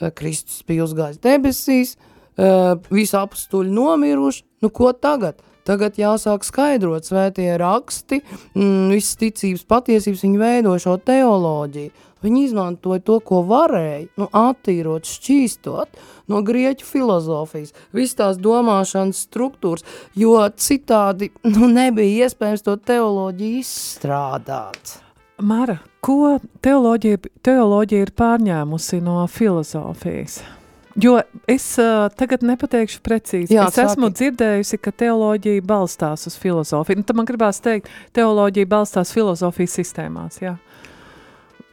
eh, 0.00 0.08
Kristus 0.16 0.62
bija 0.68 0.86
uzgājis 0.88 1.20
debesīs, 1.20 1.94
eh, 2.40 2.72
visi 2.88 3.16
apstuļi 3.20 3.76
nomiruši, 3.76 4.46
nu, 4.64 4.72
ko 4.72 4.94
tagad? 4.96 5.44
Tagad 5.70 6.00
jāsāk 6.00 6.42
skaidrot 6.42 7.06
svētie 7.06 7.52
raksti, 7.60 8.24
mm, 8.58 8.88
visas 8.90 9.18
ticības 9.20 9.62
patiesības, 9.70 10.24
viņi 10.26 10.40
veido 10.40 10.72
šo 10.82 10.96
teoloģiju. 10.98 11.92
Viņi 12.20 12.42
izmantoja 12.44 13.00
to, 13.06 13.20
ko 13.24 13.40
varēja, 13.48 14.08
nu, 14.20 14.26
attīrot, 14.36 15.06
šķīstot 15.08 16.00
no 16.28 16.42
grieķu 16.44 16.84
filozofijas, 16.84 17.72
visas 17.96 18.18
tās 18.18 18.40
domāšanas 18.42 19.22
struktūras, 19.28 19.86
jo 20.18 20.34
citādi 20.58 21.30
nu, 21.48 21.70
nebija 21.70 22.26
iespējams 22.26 22.66
to 22.66 22.76
teoloģiju 22.90 23.62
izstrādāt. 23.62 24.98
Mara, 25.40 25.78
ko 26.04 26.36
teoloģija, 26.60 27.22
teoloģija 27.46 28.08
ir 28.08 28.16
pārņēmusi 28.18 29.00
no 29.06 29.22
filozofijas? 29.30 30.42
Jo 30.98 31.20
es 31.46 31.66
uh, 31.78 32.08
tagad 32.18 32.42
nepateikšu 32.42 32.98
precīzi. 33.06 33.54
Jā, 33.54 33.68
es 33.68 33.76
sāki. 33.78 33.92
esmu 33.92 34.10
dzirdējusi, 34.10 34.78
ka 34.82 34.90
teoloģija 35.04 35.62
balstās 35.62 36.26
uz 36.26 36.34
filozofiju. 36.40 36.98
Nu, 36.98 37.06
tad 37.06 37.16
man 37.20 37.28
gribās 37.28 37.62
teikt, 37.62 37.86
teoloģija 38.16 38.66
balstās 38.66 39.14
filozofijas 39.14 39.76
sistēmās. 39.78 40.40
Jā. 40.42 40.56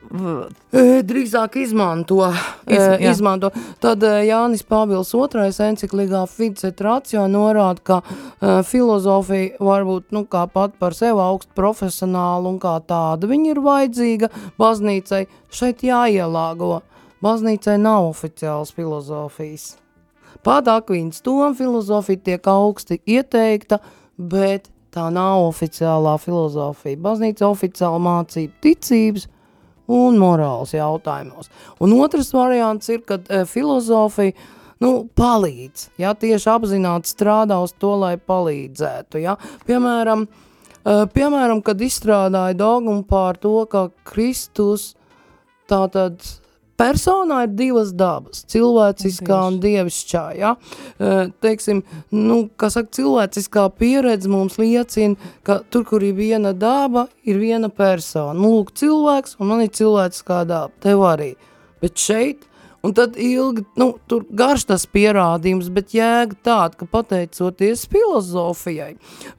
Drīzāk 0.08 1.58
izmanto, 1.60 2.30
Iz- 2.64 2.80
jā. 2.80 3.12
izmanto. 3.12 3.50
Tad 3.84 4.00
Jānis 4.24 4.64
Pāvils 4.64 5.12
II 5.12 5.50
encikligā 5.68 6.22
Ficet 6.32 6.80
Ratio 6.82 7.26
norāda, 7.28 7.82
ka 7.84 7.98
uh, 8.06 8.62
filozofija 8.64 9.58
var 9.60 9.84
būt 9.84 10.16
nu, 10.16 10.24
kā 10.26 10.46
pat 10.48 10.78
par 10.80 10.96
sevi 10.96 11.20
augstu 11.20 11.52
profesionālu 11.58 12.54
un 12.54 12.60
kā 12.60 12.78
tāda. 12.88 13.28
Viņa 13.28 13.52
ir 13.52 13.60
vajadzīga 13.66 14.30
baznīcai, 14.60 15.26
šeit 15.52 15.84
jāielāgo. 15.84 16.82
Baznīcai 17.24 17.80
nav 17.82 18.12
oficiāls 18.12 18.72
filozofijas. 18.78 19.72
Pat 20.46 20.68
Akvīns 20.70 21.24
Toma 21.26 21.50
filozofija 21.58 22.22
tiek 22.30 22.50
augsti 22.52 23.00
ieteikta, 23.10 23.80
bet 24.18 24.70
tā 24.94 25.08
nav 25.14 25.48
oficiālā 25.48 26.14
filozofija. 26.22 27.00
Baznīca 27.02 27.50
oficiāli 27.50 28.04
mācība 28.06 28.54
ticības 28.62 29.28
un 29.88 30.20
morāls 30.22 30.76
jautājumos. 30.76 31.50
Un 31.82 31.96
otrs 31.98 32.30
variants 32.36 32.90
ir, 32.94 33.02
kad 33.08 33.26
e, 33.32 33.44
filozofija 33.50 34.36
nu, 34.84 35.08
palīdz, 35.18 35.88
ja 35.98 36.14
tieši 36.14 36.52
apzināti 36.54 37.10
strādā 37.10 37.58
uz 37.64 37.74
to, 37.80 37.96
lai 37.98 38.16
palīdzētu. 38.20 39.24
Ja? 39.24 39.38
Piemēram, 39.66 40.28
e, 40.28 40.98
piemēram, 41.18 41.64
kad 41.66 41.82
izstrādāja 41.82 42.58
dogmu 42.60 43.00
pār 43.10 43.40
to, 43.42 43.56
ka 43.72 43.88
Kristus 44.06 44.92
tātad 45.72 46.22
personā 46.78 47.42
ir 47.46 47.54
divas 47.58 47.92
dabas, 47.98 48.44
cilvēciskā 48.52 49.40
un 49.50 49.60
dievišķā, 49.64 50.24
ja? 50.38 50.54
E, 50.98 51.14
teiksim, 51.44 51.84
nu, 52.14 52.40
kā 52.60 52.70
saka, 52.74 52.92
cilvēciskā 52.98 53.66
pieredze 53.78 54.32
mums 54.32 54.60
liecina, 54.62 55.18
ka 55.48 55.60
tur, 55.74 55.86
kur 55.90 56.06
ir 56.06 56.16
viena 56.18 56.54
daba, 56.54 57.08
ir 57.28 57.42
viena 57.42 57.70
persona. 57.74 58.38
Nu, 58.38 58.56
lūk, 58.60 58.74
cilvēks, 58.78 59.38
un 59.42 59.52
man 59.54 59.66
ir 59.66 59.74
cilvēciskā 59.78 60.44
daba, 60.50 60.74
tev 60.84 61.06
arī. 61.10 61.34
Bet 61.84 62.00
šeit, 62.02 62.47
un 62.86 62.94
tad 62.98 63.18
ilgi, 63.22 63.64
nu, 63.80 63.90
tur 64.10 64.26
garš 64.38 64.68
tas 64.72 64.86
pierādījums, 64.90 65.70
bet 65.74 65.96
jēga 65.96 66.38
tāda, 66.46 66.80
ka 66.80 66.90
pateicoties 66.92 67.86
filozofijai, 67.92 68.94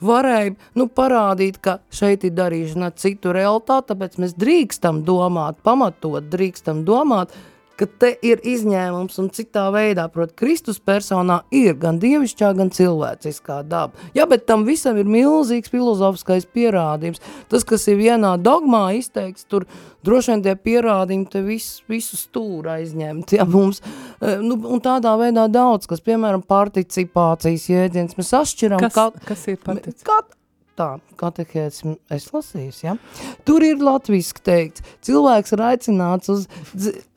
varēja, 0.04 0.56
nu, 0.78 0.88
parādīt, 0.88 1.60
ka 1.64 1.78
šeit 1.94 2.26
ir 2.28 2.34
darīšana 2.38 2.90
ar 2.90 2.98
citu 2.98 3.34
realitāti, 3.36 3.92
tāpēc 3.92 4.18
mēs 4.22 4.34
drīkstam 4.38 5.04
domāt, 5.08 5.62
pamatot 5.66 6.28
drīkstam 6.32 6.84
domāt, 6.88 7.34
ka 7.78 7.86
te 7.86 8.10
ir 8.26 8.40
izņēmums 8.42 9.18
un 9.22 9.28
citā 9.34 9.68
veidā, 9.74 10.08
proti, 10.12 10.34
Kristus 10.40 10.80
personā 10.82 11.40
ir 11.54 11.76
gan 11.78 12.00
dievišķā, 12.02 12.50
gan 12.58 12.72
cilvēciskā 12.74 13.60
daba. 13.70 13.94
Jā, 14.16 14.26
bet 14.30 14.46
tam 14.50 14.64
visam 14.66 14.98
ir 14.98 15.06
milzīgs 15.08 15.70
filozofiskais 15.70 16.48
pierādījums. 16.54 17.22
Tas, 17.48 17.64
kas 17.68 17.86
ir 17.88 18.00
vienā 18.00 18.34
dogmā 18.42 18.88
izteikts, 18.98 19.46
tur 19.48 19.66
droši 20.06 20.32
vien 20.34 20.42
tie 20.46 20.56
pierādījumi 20.56 21.28
te 21.30 21.42
visu, 21.46 21.82
visu 21.90 22.18
stūru 22.18 22.70
aizņemt, 22.74 23.36
ja 23.38 23.46
mums, 23.48 23.80
eh, 24.20 24.38
nu, 24.42 24.58
un 24.68 24.80
tādā 24.84 25.14
veidā 25.20 25.46
daudz, 25.50 25.86
kas, 25.90 26.00
piemēram, 26.04 26.42
participācijas 26.46 27.68
jēdziens, 27.70 28.18
mēs 28.18 28.34
atšķiram, 28.42 28.80
Kas, 28.80 28.94
ka- 28.94 29.12
kas 29.26 29.46
ir 29.48 29.56
partic? 29.62 29.94
Tā, 30.78 30.92
katehēts 31.18 31.82
es 32.14 32.28
lasīju, 32.30 32.70
ja? 32.84 32.92
Tur 33.48 33.64
ir 33.66 33.80
latviski 33.82 34.44
teikts, 34.46 34.84
cilvēks 35.02 35.56
ir 35.56 35.62
aicināts 35.72 36.30
uz, 36.30 36.44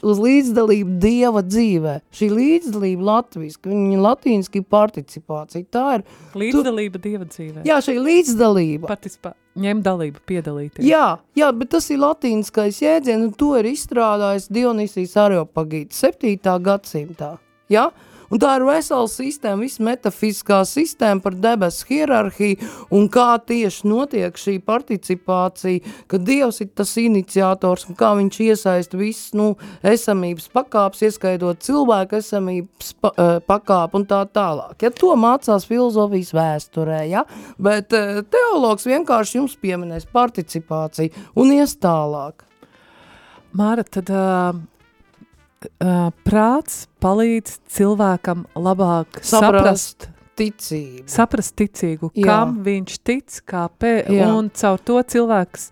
uz 0.02 0.22
līdzdalību 0.24 0.96
Dieva 1.04 1.44
dzīvē. 1.46 2.00
Šī 2.18 2.32
līdzdalība 2.34 3.06
latviski, 3.12 3.70
viņa 3.70 4.00
latīniski 4.02 4.64
ir 4.64 4.66
participācija, 4.74 5.68
tā 5.70 5.86
ir, 6.00 6.06
Līdzdalība 6.42 7.04
Dieva 7.04 7.30
dzīvē. 7.30 7.62
jā, 7.70 7.78
šī 7.86 8.00
līdzdalība. 8.02 8.90
Participā, 8.90 9.36
ņem 9.62 9.84
dalību, 9.86 10.26
piedalīties. 10.26 10.86
Jā, 10.90 11.20
jā, 11.38 11.52
bet 11.54 11.70
tas 11.78 11.92
ir 11.94 12.02
latīniskais 12.02 12.82
jēdziens, 12.82 13.30
un 13.30 13.34
to 13.38 13.54
ir 13.62 13.70
izstrādājis 13.76 14.50
Dionīsijas 14.58 15.14
Areopagīts 15.28 16.02
7. 16.02 16.58
gadsimtā. 16.66 17.36
Ja? 17.70 17.92
Un 18.32 18.40
tā 18.40 18.54
ir 18.56 18.64
vesela 18.64 19.10
sistēma, 19.12 19.66
visa 19.66 19.84
metafiziskā 19.84 20.62
sistēma 20.68 21.20
par 21.24 21.36
debesu 21.36 21.88
hierarhiju 21.90 22.70
un 22.96 23.10
kā 23.12 23.36
tieši 23.44 23.90
notiek 23.92 24.40
šī 24.40 24.56
participācija, 24.64 25.84
ka 26.08 26.20
Dievs 26.22 26.62
ir 26.64 26.70
tas 26.78 26.94
iniciators 27.02 27.90
un 27.90 27.98
kā 28.00 28.14
viņš 28.20 28.40
iesaist 28.48 28.96
visas 28.96 29.36
nu, 29.36 29.50
esamības 29.84 30.48
pakāpes, 30.54 31.04
ieskaidot 31.10 31.60
cilvēku 31.66 32.22
esamības 32.22 32.94
pa, 33.04 33.12
eh, 33.18 33.34
pakāpu 33.44 34.00
un 34.00 34.08
tā 34.08 34.22
tālāk. 34.32 34.78
Ja 34.82 34.94
to 34.96 35.12
mācās 35.20 35.68
filozofijas 35.68 36.32
vēsturē, 36.38 37.02
ja? 37.12 37.26
bet 37.60 37.92
eh, 37.98 38.24
teologs 38.32 38.88
vienkārši 38.88 39.42
jums 39.42 39.60
pieminēs 39.60 40.08
participāciju 40.08 41.12
un 41.36 41.52
ies 41.60 41.76
tālāk. 41.84 42.48
Māra, 43.52 43.84
tad 43.84 44.08
uh, 44.16 44.56
uh, 45.82 46.10
prāts 46.26 46.88
palīdz 47.04 47.60
cilvēkam 47.76 48.46
labāk 48.56 49.22
saprast, 49.22 50.08
Saprast 50.08 50.10
ticību. 50.40 51.08
saprast 51.12 51.56
ticīgu, 51.60 52.12
Jā. 52.16 52.26
kam 52.26 52.60
viņš 52.66 53.00
tic, 53.04 53.42
kāpēc, 53.46 54.10
un 54.26 54.50
caur 54.54 54.80
to 54.80 55.02
cilvēks 55.04 55.72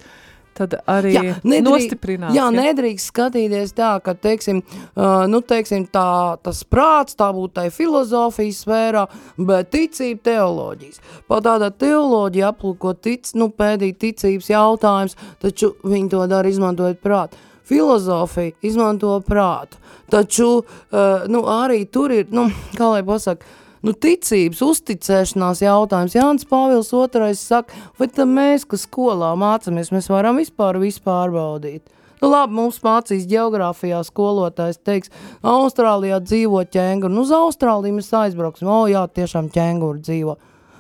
tad 0.60 0.74
arī 0.92 1.14
Jā, 1.16 1.22
nedrīkst- 1.40 1.64
nostiprinās. 1.72 2.34
Jā, 2.36 2.50
nedrīkst 2.52 3.14
skatīties 3.14 3.72
tā, 3.78 3.94
ka, 4.04 4.12
teiksim, 4.14 4.60
uh, 4.98 5.24
nu, 5.32 5.40
teiksim 5.40 5.86
tā, 5.88 6.36
tas 6.44 6.66
prāts, 6.68 7.16
tā 7.16 7.30
būtu 7.32 7.54
tai 7.62 7.70
filozofijas 7.72 8.66
sfērā, 8.66 9.06
bet 9.40 9.72
ticība 9.72 10.20
teoloģijas. 10.28 11.00
Pa 11.32 11.40
tāda 11.40 11.72
teoloģija 11.72 12.52
aplūko 12.52 12.92
tic, 13.00 13.32
nu, 13.40 13.48
pēdīt 13.56 14.02
ticības 14.04 14.50
jautājums, 14.52 15.16
taču 15.40 15.78
viņi 15.88 16.10
to 16.12 16.28
dara 16.28 16.52
izmantojot 16.52 17.00
prātu. 17.00 17.40
Filozofija 17.70 18.58
izmanto 18.66 19.14
prātu, 19.26 19.78
taču, 20.10 20.52
uh, 20.60 21.26
nu, 21.30 21.46
arī 21.54 21.84
tur 21.86 22.14
ir, 22.16 22.30
nu, 22.34 22.50
kā 22.80 22.94
lai 22.96 23.04
pasaka, 23.08 23.46
Nu, 23.80 23.94
ticības, 23.96 24.60
uzticēšanās 24.60 25.62
jautājums. 25.64 26.16
Jānis 26.18 26.44
Pāvils 26.50 26.90
II 26.92 27.36
saka, 27.40 27.78
vai 27.96 28.10
tad 28.12 28.28
mēs, 28.28 28.66
kas 28.68 28.84
skolā 28.84 29.30
mācāmies, 29.40 29.94
mēs 29.96 30.10
varam 30.12 30.36
vispār 30.42 30.76
pārbaudīt? 31.06 31.86
Nu, 32.20 32.28
labi, 32.28 32.58
mums 32.58 32.82
mācīs 32.84 33.24
geogrāfijā 33.32 34.02
skolotājs 34.04 34.82
teiks, 34.84 35.12
Austrālijā 35.40 36.20
dzīvo 36.20 36.66
ķēnguru. 36.68 37.14
Nu, 37.14 37.24
uz 37.24 37.32
Austrāliju 37.32 37.96
mēs 38.02 38.12
aizbrauksim. 38.12 38.68
O, 38.68 38.82
jā, 38.92 39.06
tiešām 39.08 39.48
ķēnguru 39.56 40.04
dzīvo. 40.04 40.36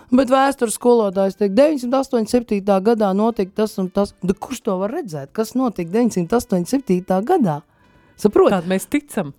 Bet 0.09 0.31
vēstures 0.33 0.73
skolotājs 0.79 1.37
teikt, 1.37 1.53
987. 1.53 2.63
gadā 2.81 3.11
notika 3.13 3.61
tas 3.61 3.75
un 3.81 3.91
tas. 3.93 4.15
Da, 4.25 4.33
kurš 4.33 4.63
to 4.65 4.77
var 4.81 4.93
redzēt? 4.97 5.29
Kas 5.37 5.53
notika 5.53 5.91
987. 5.99 7.19
gadā? 7.29 7.59
Saprot? 8.19 8.51
Tāda 8.51 8.67
mēs 8.67 8.83
ticam. 8.91 9.29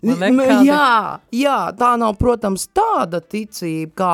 Kādi- 0.49 0.69
Jā, 0.71 1.21
jā, 1.37 1.57
tā 1.77 1.91
nav, 2.01 2.15
protams, 2.17 2.63
tāda 2.73 3.21
ticība, 3.21 3.93
kā 3.95 4.13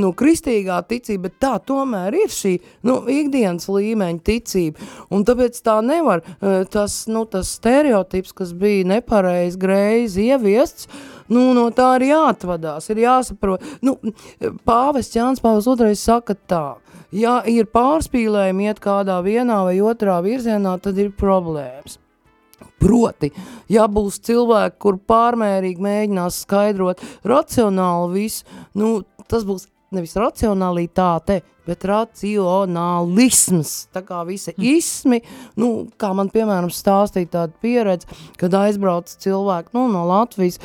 nu, 0.00 0.12
kristīgā 0.16 0.78
ticība, 0.88 1.26
bet 1.28 1.34
tā 1.44 1.50
tomēr 1.68 2.14
ir 2.16 2.32
šī 2.32 2.54
nu, 2.88 3.02
ikdienas 3.12 3.68
līmeņa 3.68 4.22
ticība. 4.24 4.80
Un 5.12 5.24
tāpēc 5.28 5.60
tā 5.60 5.82
nevar, 5.84 6.22
eh, 6.40 6.64
tas, 6.64 7.06
nu, 7.12 7.26
tas 7.26 7.50
stereotips, 7.58 8.32
kas 8.32 8.54
bija 8.56 8.84
nepareizi, 8.88 9.58
greizi 9.60 10.30
ieviests, 10.32 10.88
nu, 11.28 11.52
no 11.52 11.68
tā 11.70 11.90
ir 12.00 12.08
jāatvadās, 12.14 12.88
ir 12.90 12.96
jāsaprot. 13.04 13.60
Nu, 13.82 13.98
pāvests 14.66 15.12
Jānis 15.18 15.40
Pāvils 15.44 15.68
II 15.68 15.94
saka 15.94 16.34
tā, 16.48 16.76
ja 17.12 17.42
ir 17.44 17.66
pārspīlējumi 17.66 18.70
iet 18.70 18.80
kādā 18.80 19.20
vienā 19.22 19.60
vai 19.68 19.76
otrā 19.84 20.22
virzienā, 20.24 20.80
tad 20.80 20.96
ir 20.96 21.10
problēmas. 21.10 21.98
Proti, 22.82 23.30
ja 23.72 23.86
būs 23.88 24.18
cilvēki, 24.26 24.76
kur 24.82 24.98
pārmērīgi 25.08 25.80
mēģinās 25.82 26.42
skaidrot 26.44 27.00
racionāli 27.24 28.12
visu, 28.20 28.44
nu, 28.76 29.00
tas 29.30 29.46
būs 29.48 29.64
nevis 29.96 30.16
racionalitāte, 30.18 31.40
bet 31.66 31.84
racionālisms. 31.88 33.72
Tā 33.94 34.02
kā 34.06 34.20
visi 34.28 34.54
ismi, 34.58 35.22
nu, 35.58 35.88
kā 35.98 36.12
man 36.16 36.30
piemēram 36.34 36.70
stāstīja 36.74 37.32
tāda 37.32 37.52
pieredze, 37.62 38.06
kad 38.40 38.54
aizbrauc 38.60 39.08
cilvēki 39.22 39.74
nu, 39.76 39.86
no 39.92 40.02
Latvijas, 40.10 40.60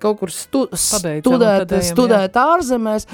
kaut 0.00 0.20
kur 0.20 0.32
stu, 0.32 0.64
Pabeidzam, 0.70 1.20
studēt, 1.24 1.66
ejam, 1.66 1.82
jā. 1.82 1.88
studēt 1.90 2.36
ārzemēs, 2.40 3.06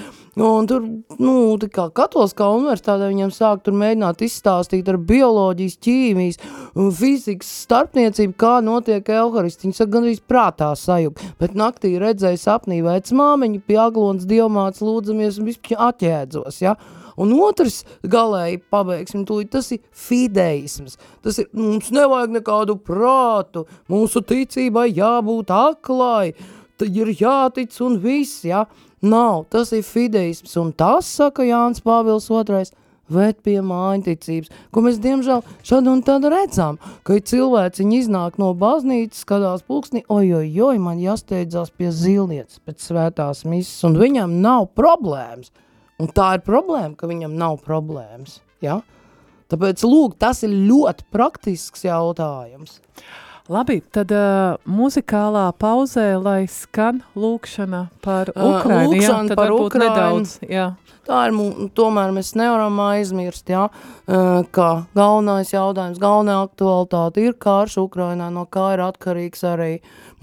un 0.47 0.69
tur, 0.71 0.85
nu, 1.23 1.35
tā 1.63 1.69
kā 1.73 1.87
katoliskā 2.01 2.49
universitātē 2.57 3.09
viņam 3.11 3.33
sāk 3.35 3.65
tur 3.67 3.77
mēģināt 3.81 4.25
izstāstīt 4.27 4.91
ar 4.93 4.99
bioloģijas, 5.09 5.79
ķīmijas, 5.87 6.43
un 6.77 6.93
fizikas 6.97 7.51
starpniecību, 7.65 8.37
kā 8.41 8.59
notiek 8.65 9.09
euharisti. 9.17 9.67
Viņi 9.67 9.81
saka, 9.81 9.95
gandrīz 9.97 10.23
prātā 10.23 10.71
sajūg, 10.79 11.25
bet 11.41 11.57
naktī 11.59 11.97
redzēja 12.03 12.43
sapnī 12.43 12.83
vēc 12.87 13.11
māmiņu, 13.17 13.65
pie 13.67 13.81
aglons 13.83 14.29
dievmāts 14.29 14.85
lūdzamies 14.85 15.41
un 15.41 15.51
vispār 15.51 15.91
atjēdzos, 15.91 16.63
ja? 16.63 16.77
Un 17.17 17.33
otrs 17.41 17.83
galēji 18.05 18.61
pabeigsim 18.73 19.25
tūlīt, 19.29 19.51
tas 19.55 19.71
ir 19.75 19.83
fideisms. 19.91 20.99
Tas 21.25 21.41
ir, 21.43 21.49
mums 21.57 21.93
nevajag 21.95 22.39
nekādu 22.39 22.77
prātu, 22.77 23.65
mūsu 23.93 24.23
ticībai 24.27 24.91
jābūt 24.91 25.53
aklai, 25.55 26.35
tad 26.77 26.97
ir 26.97 27.13
jātic 27.17 27.77
un 27.85 28.01
viss, 28.03 28.45
ja? 28.45 28.67
Nav, 29.05 29.45
tas 29.53 29.73
ir 29.77 29.85
fideisms, 29.85 30.57
un 30.61 30.73
tas, 30.73 31.09
saka 31.19 31.45
Jānis 31.45 31.83
Pāvils 31.85 32.29
II, 32.33 32.65
vērt 33.13 33.43
pie 33.47 33.59
mājiņticības, 33.63 34.53
ko 34.75 34.83
mēs 34.85 34.99
diemžēl 35.03 35.43
šad 35.67 35.91
un 35.91 36.03
tad 36.07 36.27
redzam, 36.33 36.81
ka 37.07 37.19
cilvēciņi 37.21 38.01
iznāk 38.03 38.41
no 38.43 38.53
baznīcas, 38.59 39.23
skatās 39.23 39.63
pulksni, 39.67 40.03
oj, 40.09 40.33
oj, 40.41 40.51
oj, 40.71 40.81
man 40.83 41.03
jāsteidzās 41.03 41.73
pie 41.77 41.93
zilnieces 41.95 42.63
pēc 42.67 42.89
svētās 42.89 43.45
misas, 43.47 43.79
un 43.87 43.99
viņam 44.01 44.41
nav 44.43 44.71
problēmas. 44.79 45.53
Un 46.03 46.11
tā 46.13 46.35
ir 46.37 46.43
problēma, 46.45 46.93
ka 46.99 47.09
viņam 47.09 47.37
nav 47.41 47.61
problēmas, 47.65 48.41
ja? 48.65 48.83
Tāpēc, 49.49 49.85
lūk, 49.87 50.17
tas 50.21 50.43
ir 50.45 50.53
ļoti 50.53 51.07
praktisks 51.15 51.87
jautājums. 51.87 52.81
Labi, 53.47 53.79
tad 53.95 54.11
uh, 54.11 54.57
muzikālā 54.67 55.47
pauzē, 55.55 56.17
lai 56.19 56.49
skan 56.51 56.99
lūkšana 57.15 57.85
par 58.03 58.33
Ukrainu. 58.35 58.91
Uh, 58.91 59.05
jā, 59.05 59.21
par 59.39 59.55
Ukrainu. 59.55 59.87
Nedaudz, 59.87 60.33
jā. 60.51 60.73
Tā 61.07 61.21
ir, 61.29 61.37
tomēr 61.79 62.11
mēs 62.11 62.33
nevaram 62.35 62.81
aizmirst, 62.83 63.47
ja, 63.53 63.69
ka 64.51 64.71
galvenais 64.99 65.53
jautājums, 65.55 66.01
galvenā 66.03 66.41
aktualitāte 66.49 67.23
ir 67.23 67.37
karš 67.39 67.77
Ukrainā, 67.85 68.27
no 68.35 68.43
kā 68.51 68.73
ir 68.75 68.83
atkarīgs 68.89 69.47
arī 69.47 69.71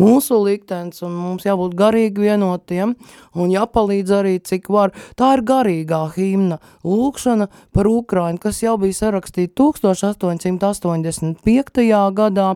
mūsu 0.01 0.39
liktenis, 0.43 1.01
un 1.05 1.11
mums 1.17 1.45
jābūt 1.45 1.75
garīgi 1.77 2.21
vienotiem, 2.27 2.95
un 3.35 3.51
jāpalīdz 3.53 4.11
arī, 4.19 4.39
cik 4.43 4.69
var. 4.73 4.91
Tā 5.19 5.27
ir 5.37 5.41
garīgā 5.47 6.01
himna, 6.15 6.57
lūkšana 6.85 7.47
par 7.75 7.85
Ukrainu, 7.89 8.39
kas 8.41 8.63
jau 8.63 8.75
bija 8.81 8.93
sarakstīta 9.03 9.53
1885. 9.61 12.13
gadā, 12.17 12.49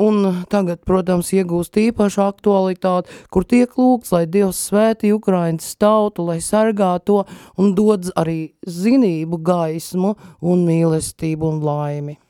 un 0.00 0.14
tagad, 0.52 0.78
protams, 0.88 1.32
iegūst 1.36 1.74
īpašu 1.88 2.20
aktualitāti, 2.24 3.08
kur 3.32 3.42
tiek 3.44 3.70
lūgts, 3.78 4.12
lai 4.14 4.24
Dievs 4.26 4.58
svētī 4.70 5.08
Ukrainas 5.14 5.76
tautu, 5.80 6.20
lai 6.28 6.38
sargā 6.44 6.92
to 7.04 7.18
un 7.58 7.74
dod 7.76 8.02
arī 8.16 8.40
zinību, 8.66 9.36
gaismu 9.44 10.10
un 10.40 10.66
mīlestību 10.68 11.42
un 11.52 11.60
laimi. 11.64 12.27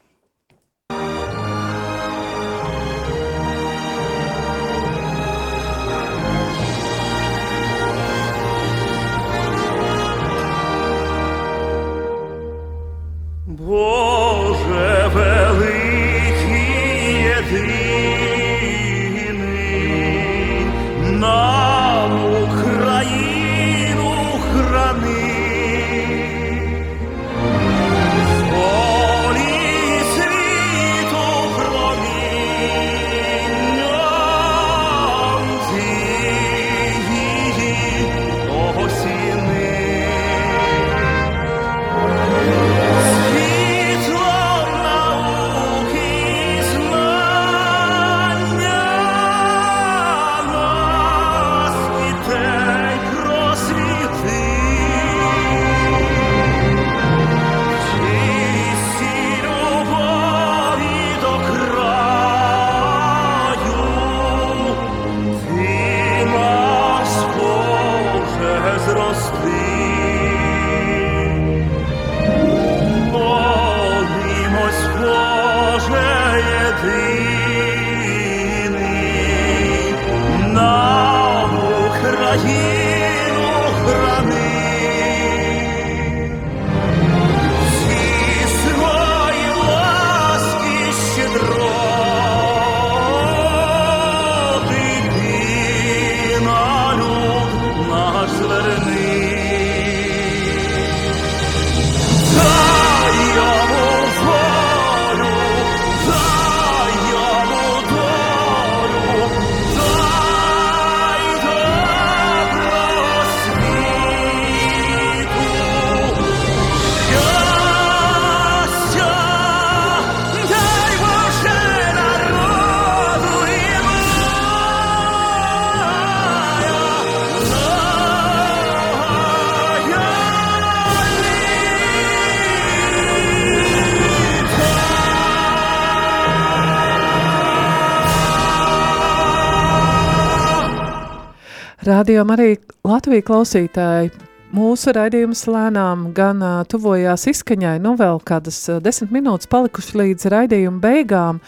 Rādījām 142.19 142.33
arī 142.35 142.57
Latviju 142.83 143.23
klausītāji. 143.29 144.09
Mūsu 144.51 144.91
raidījums 144.91 145.45
lēnām 145.47 146.09
gan 146.17 146.41
uh, 146.43 146.65
tuvojās 146.67 147.29
izskaņai, 147.31 147.77
nu 147.79 147.93
vēl 147.95 148.19
kādas 148.27 148.59
uh, 148.73 148.81
desmit 148.83 149.13
minūtes 149.15 149.47
palikuši 149.47 150.01
līdz 150.01 150.27
raidījuma 150.35 150.83
beigām. 150.83 151.39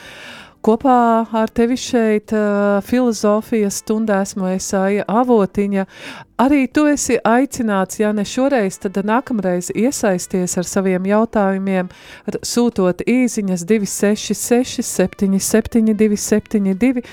Kopā 0.60 1.24
ar 1.32 1.48
tevi 1.56 1.72
šeit 1.80 2.34
uh, 2.36 2.82
filozofijas 2.84 3.78
stundā 3.80 4.18
esmu 4.26 4.44
Esaija 4.52 5.06
Avotiņa. 5.08 5.86
Arī 6.44 6.66
tu 6.68 6.82
esi 6.84 7.14
aicināts, 7.24 7.96
ja 8.02 8.10
ne 8.12 8.26
šoreiz, 8.28 8.76
tad 8.82 8.98
nākamreiz 9.08 9.70
iesaisties 9.72 10.58
ar 10.60 10.68
saviem 10.68 11.06
jautājumiem, 11.08 11.88
ar, 12.28 12.36
sūtot 12.44 13.00
īziņas 13.08 13.64
266 13.70 14.84
77 14.84 15.94
272, 15.96 17.06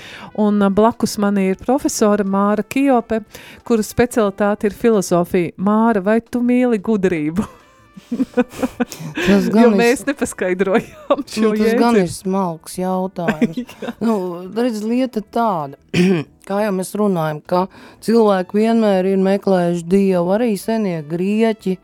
un 0.44 0.66
blakus 0.76 1.16
manī 1.16 1.46
ir 1.54 1.62
profesora 1.62 2.26
Māra 2.28 2.66
Kijope, 2.68 3.22
kuru 3.64 3.86
specialitāte 3.86 4.68
ir 4.68 4.76
filozofija. 4.76 5.56
Māra, 5.56 6.04
vai 6.04 6.18
tu 6.20 6.44
mīli 6.44 6.82
gudrību? 6.84 7.48
Tas 9.26 9.48
Jo 9.48 9.52
gan 9.54 9.76
mēs 9.78 10.02
ir, 10.02 10.10
nepaskaidrojām 10.12 11.22
šo 11.26 11.42
nu, 11.44 11.50
tas 11.56 11.74
gan 11.78 11.96
jēdzienu. 11.96 12.04
ir 12.04 12.12
smalks 12.12 12.78
jautājums. 12.80 13.76
nu, 14.06 14.16
redz, 14.56 14.82
lieta 14.86 15.22
tāda, 15.22 15.78
kā 16.48 16.62
jau 16.64 16.72
mēs 16.78 16.94
runājam, 16.98 17.42
ka 17.42 17.66
cilvēki 18.04 18.60
vienmēr 18.62 19.10
ir 19.12 19.22
meklējuši 19.24 19.86
Dievu, 19.88 20.34
arī 20.36 20.52
senie 20.60 21.00
grieķi, 21.08 21.78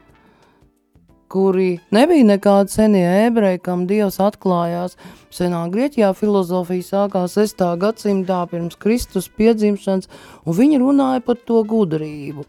kuri 1.29 1.79
nebija 1.95 2.25
nekādi 2.29 2.73
senie 2.73 3.05
ebreji, 3.27 3.61
kam 3.65 3.87
Dievs 3.91 4.21
atklājās. 4.23 4.99
Senā 5.35 5.65
Grieķijā 5.73 6.13
filozofija 6.15 6.87
sākās 6.87 7.35
6. 7.35 7.65
gadsimtā 7.83 8.45
pirms 8.51 8.77
Kristus 8.79 9.27
piedzimšanas, 9.29 10.07
un 10.47 10.55
viņi 10.55 10.79
runāja 10.83 11.25
par 11.27 11.41
to 11.49 11.65
gudrību. 11.67 12.45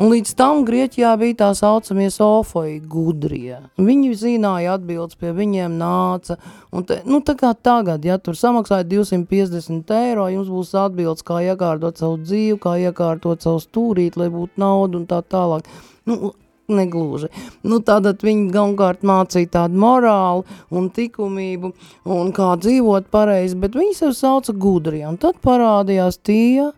Un 0.00 0.08
līdz 0.08 0.32
tam 0.38 0.62
Grieķijā 0.68 1.12
bija 1.20 1.38
tā 1.42 1.50
saucamie 1.56 2.08
sofoji 2.12 2.78
gudrie. 2.88 3.58
Viņi 3.76 4.14
zināja 4.16 4.78
atbildes, 4.78 5.18
pie 5.20 5.34
viņiem 5.36 5.76
nāca. 5.80 6.38
Un 6.72 6.86
te, 6.88 7.02
nu, 7.04 7.20
tā 7.20 7.36
kā 7.38 7.52
tagad, 7.52 8.04
ja 8.08 8.16
tur 8.16 8.38
samaksājat 8.38 8.88
250 8.88 9.92
eiro, 9.98 10.28
jums 10.32 10.48
būs 10.52 10.72
atbildes, 10.86 11.24
kā 11.28 11.42
iekārtot 11.44 12.00
savu 12.00 12.22
dzīvi, 12.24 12.60
kā 12.62 12.78
iekārtot 12.88 13.44
savu 13.44 13.60
stūrīt, 13.60 14.16
lai 14.16 14.32
būtu 14.32 14.62
nauda 14.62 15.02
un 15.02 15.08
tā 15.10 15.20
tālāk. 15.20 15.68
Nu, 16.08 16.32
negluži. 16.74 17.30
Nu, 17.62 17.80
tātad 17.84 18.24
viņi 18.24 18.50
galvenokārt 18.54 19.04
mācīja 19.06 19.52
tādu 19.58 19.80
morālu 19.82 20.44
un 20.70 20.90
likumību 20.96 21.72
un 22.16 22.32
kā 22.36 22.52
dzīvot 22.60 23.08
pareizi, 23.12 23.58
bet 23.60 23.78
viņi 23.78 23.96
sev 24.00 24.16
sauca 24.18 24.52
gudrie. 24.52 25.04
Un 25.08 25.18
tad 25.20 25.40
parādījās 25.44 26.20
tie, 26.24 26.72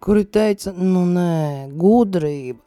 kuri 0.00 0.24
teica, 0.24 0.74
nu 0.76 1.04
nē, 1.08 1.70
gudrība. 1.76 2.60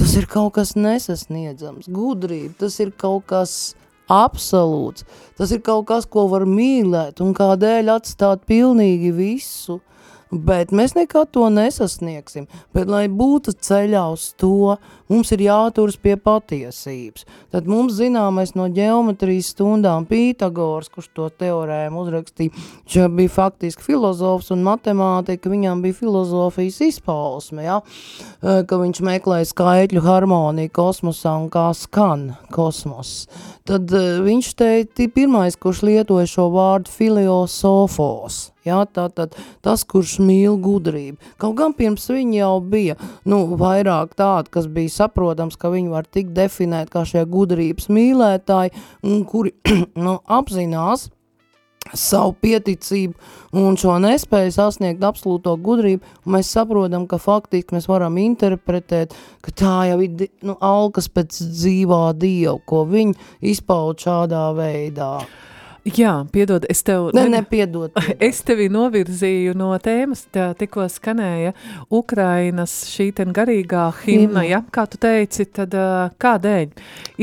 tas 0.00 0.14
ir 0.16 0.24
kaut 0.24 0.54
kas 0.56 0.76
nesasniedzams. 0.76 1.90
Gudrība, 1.92 2.54
tas 2.62 2.78
ir 2.80 2.92
kaut 2.96 3.26
kas 3.28 3.74
absolūts. 4.10 5.04
Tas 5.38 5.52
ir 5.54 5.62
kaut 5.64 5.86
kas, 5.90 6.06
ko 6.06 6.26
var 6.30 6.46
mīlēt 6.48 7.20
un 7.20 7.34
kādēļ 7.36 7.92
atstāt 7.94 8.46
pilnīgi 8.48 9.12
visu. 9.14 9.80
Bet 10.30 10.70
mēs 10.70 10.92
nekad 10.94 11.32
to 11.34 11.48
nesasniegsim. 11.50 12.46
Bet, 12.74 12.86
lai 12.86 13.08
būtu 13.10 13.50
ceļā 13.66 14.04
uz 14.12 14.28
to, 14.38 14.76
mums 15.10 15.32
ir 15.34 15.42
jāturas 15.42 15.96
pie 15.98 16.14
patiesības. 16.14 17.24
Tad 17.50 17.66
mums 17.66 17.96
zināmais 17.98 18.54
no 18.54 18.68
ģeometrijas 18.70 19.50
stundām 19.56 20.06
Pītagors, 20.06 20.90
kurš 20.94 21.08
to 21.18 21.26
teorēmu 21.34 22.04
uzrakstīja, 22.04 22.54
viņš 22.86 23.10
bija 23.18 23.34
faktiski 23.34 23.88
filozofs 23.88 24.52
un 24.54 24.62
matemātika, 24.68 25.50
viņam 25.50 25.82
bija 25.82 25.98
filozofijas 25.98 26.78
izpausme, 26.86 27.66
ja? 27.66 27.80
Ka 28.40 28.78
viņš 28.78 29.02
meklēja 29.10 29.50
skaitļu 29.50 30.04
harmoniju 30.06 30.70
kosmosā 30.78 31.34
un 31.42 31.50
kā 31.50 31.72
skan 31.74 32.28
kosmos. 32.54 33.26
Tad 33.70 33.92
uh, 33.94 34.06
viņš 34.24 34.54
teica, 34.58 35.04
pirmais, 35.14 35.54
kurš 35.54 35.84
lietoja 35.86 36.26
šo 36.26 36.48
vārdu 36.50 36.90
filiosofos, 36.90 38.48
Jā, 38.66 38.82
tātad 38.92 39.32
tas, 39.64 39.86
kurš 39.88 40.18
mīl 40.20 40.58
gudrību. 40.60 41.16
Kaut 41.40 41.54
gan 41.56 41.72
pirms 41.76 42.04
viņa 42.12 42.42
jau 42.42 42.56
bija 42.60 42.96
nu, 43.24 43.38
vairāk 43.60 44.12
tāda, 44.18 44.50
kas 44.52 44.66
bija 44.68 44.92
saprotams, 44.92 45.56
ka 45.56 45.70
viņi 45.72 45.94
var 45.94 46.04
tik 46.04 46.34
definēt 46.36 46.92
kā 46.92 47.06
šie 47.08 47.24
gudrības 47.30 47.88
mīlētāji, 47.88 48.74
un 49.06 49.24
kuri 49.30 49.54
nu, 50.04 50.18
apzinās 50.28 51.08
savu 51.94 52.34
pieticību 52.42 53.60
un 53.60 53.76
šo 53.80 53.96
nespēju 54.02 54.54
sasniegt 54.54 55.04
absolūto 55.04 55.56
gudrību, 55.60 56.02
un 56.24 56.36
mēs 56.36 56.52
saprotam, 56.54 57.06
ka 57.10 57.18
faktiski 57.20 57.76
mēs 57.76 57.88
varam 57.90 58.18
interpretēt, 58.22 59.16
ka 59.42 59.54
tā 59.62 59.76
jau 59.90 60.00
ir 60.04 60.28
nu, 60.46 60.56
alkas 60.60 61.10
pēc 61.10 61.42
dzīvā 61.42 62.02
dievu, 62.18 62.60
ko 62.66 62.84
viņi 62.90 63.16
izpaud 63.52 64.02
šādā 64.02 64.50
veidā. 64.58 65.14
Jā, 65.88 66.12
piedod, 66.28 66.66
es 66.68 66.82
tev... 66.84 67.08
Ne, 67.16 67.24
ne, 67.32 67.40
piedod. 67.46 67.92
piedod. 67.96 68.20
Es 68.20 68.42
tevi 68.44 68.66
novirzīju 68.72 69.54
no 69.56 69.70
tēmas, 69.80 70.26
tā 70.34 70.50
tikko 70.58 70.84
skanēja 70.92 71.54
Ukrainas 71.88 72.74
šī 72.90 73.10
ten 73.16 73.32
garīgā 73.36 73.86
himna, 74.02 74.44
ja? 74.44 74.60
Kā 74.72 74.84
tu 74.90 75.00
teici, 75.00 75.46
tad 75.48 75.74
kādēļ? 76.20 76.74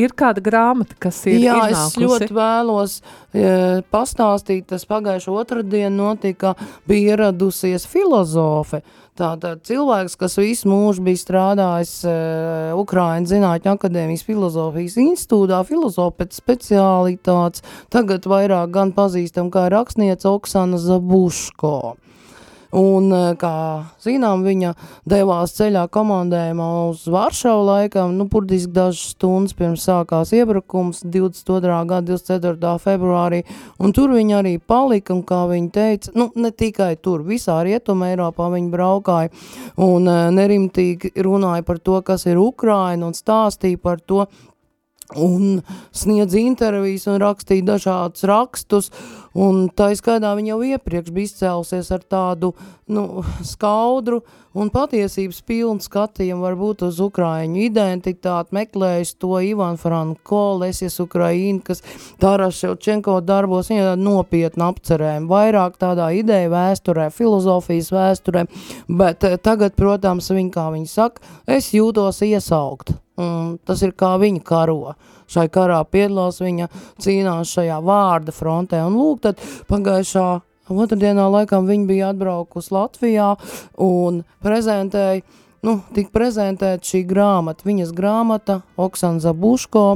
Ir 0.02 0.16
kāda 0.18 0.42
grāmata, 0.44 0.98
kas 1.08 1.22
ir 1.30 1.38
Jā, 1.44 1.60
iznākusi? 1.70 1.94
es 1.94 2.02
ļoti 2.02 2.38
vēlos 2.38 2.98
e, 2.98 3.52
pastāstīt, 3.94 4.66
tas 4.74 4.88
pagājušo 4.90 5.38
otrdienu 5.38 6.10
notika, 6.10 6.56
bija 6.90 7.14
ieradusies 7.14 7.86
filozofe, 7.90 8.82
Tātad 9.18 9.64
cilvēks, 9.66 10.14
kas 10.22 10.36
visu 10.38 10.70
mūžu 10.70 11.02
bija 11.08 11.18
strādājis 11.18 11.94
uh, 12.06 12.78
Ukraiņas 12.78 13.32
Zinātņu 13.32 13.72
akadēmijas 13.74 14.26
filozofijas 14.28 14.98
institūtā, 15.02 15.64
filozofa 15.66 16.20
pēc 16.22 16.38
speciālitātes, 16.38 17.66
tagad 17.94 18.30
vairāk 18.30 18.76
gan 18.76 18.94
pazīstam 18.94 19.50
kā 19.54 19.66
rakstniece 19.74 20.30
Oksana 20.30 20.78
Zabuško. 20.82 21.96
Un, 22.72 23.12
eh, 23.14 23.36
kā 23.40 23.86
zinām, 24.04 24.44
viņa 24.44 24.74
devās 25.08 25.54
ceļā 25.56 25.86
komandējumā 25.88 26.68
uz 26.90 27.06
Varšavu 27.08 27.64
laikam, 27.68 28.18
nu, 28.18 28.28
burtiski 28.28 28.74
dažas 28.76 29.14
stundas 29.16 29.56
pirms 29.56 29.86
sākās 29.88 30.34
iebrukums 30.36 31.04
22. 31.04 31.86
gada 31.88 32.12
24. 32.12 32.78
februārī, 32.84 33.44
un 33.80 33.94
tur 33.94 34.10
viņa 34.10 34.42
arī 34.42 34.60
palika, 34.60 35.14
un 35.16 35.24
kā 35.24 35.46
viņa 35.48 35.72
teica, 35.72 36.12
nu, 36.16 36.30
ne 36.36 36.52
tikai 36.52 36.98
tur, 37.02 37.24
visā 37.24 37.62
Rietuma 37.64 38.12
Eiropā 38.12 38.50
viņa 38.52 38.72
braukāja, 38.74 39.32
un 39.78 40.08
eh, 40.08 40.28
nerimtīgi 40.36 41.14
runāja 41.24 41.64
par 41.64 41.80
to, 41.80 42.02
kas 42.02 42.28
ir 42.28 42.38
Ukraina, 42.38 43.08
un 43.08 43.16
stāstīja 43.16 43.80
par 43.80 44.04
to, 44.04 44.26
un 45.16 45.62
sniedz 45.96 46.36
intervijas 46.36 47.08
un 47.08 47.22
rakstīja 47.22 47.66
dažādus 47.70 48.26
rakstus, 48.28 48.90
un 49.38 49.68
tā 49.72 49.94
izskaidā 49.94 50.34
viņa 50.36 50.52
jau 50.52 50.60
iepriekš 50.74 51.14
bija 51.16 51.30
izcēlusies 51.30 51.92
ar 51.96 52.04
tādu, 52.04 52.52
nu, 52.92 53.24
skaudru 53.46 54.20
un 54.58 54.72
patiesības 54.74 55.40
pilnu 55.48 55.84
skatījumu 55.86 56.44
varbūt 56.44 56.84
uz 56.90 57.00
Ukraiņu 57.04 57.62
identitāti, 57.70 58.56
meklējis 58.58 59.16
to 59.22 59.40
Ivan 59.46 59.80
Franko, 59.80 60.58
Lesies 60.60 61.00
Ukraīna, 61.04 61.64
kas 61.70 61.84
Taras 62.20 62.60
Ševčenko 62.60 63.20
darbos, 63.24 63.72
viņa 63.72 63.96
nopietna 64.02 64.72
apcerējuma, 64.74 65.30
vairāk 65.32 65.80
tādā 65.80 66.12
ideja 66.20 66.52
vēsturē, 66.52 67.10
filozofijas 67.16 67.94
vēsturē, 67.96 68.48
bet 68.90 69.24
eh, 69.24 69.40
tagad, 69.40 69.78
protams, 69.80 70.34
viņa, 70.34 70.56
kā 70.58 70.70
viņa 70.76 70.96
saka, 70.98 71.36
es 71.48 71.72
jūtos 71.78 72.26
iesaukt, 72.28 72.98
un 73.22 73.56
tas 73.66 73.82
ir 73.86 73.94
kā 73.98 74.16
viņa 74.22 74.44
karo. 74.46 74.96
Šai 75.28 75.48
karā 75.52 75.82
piedalās 75.92 76.40
viņa 76.40 76.70
cīnās 77.04 77.52
šajā 77.52 77.82
vārda 77.84 78.32
frontē, 78.36 78.80
un 78.88 78.96
lūk, 78.96 79.24
tad 79.26 79.42
pagājušā 79.68 80.28
otrdienā 80.72 81.28
laikam 81.32 81.68
viņa 81.68 81.88
bija 81.88 82.12
atbraukusi 82.14 82.74
Latvijā 82.76 83.34
un 83.84 84.22
prezentēja, 84.44 85.24
nu, 85.68 85.80
tik 85.96 86.14
prezentēt 86.16 86.88
šī 86.88 87.04
grāmata, 87.08 87.68
viņas 87.68 87.92
grāmata 87.96 88.62
Oksana 88.80 89.24
Zabuško, 89.24 89.88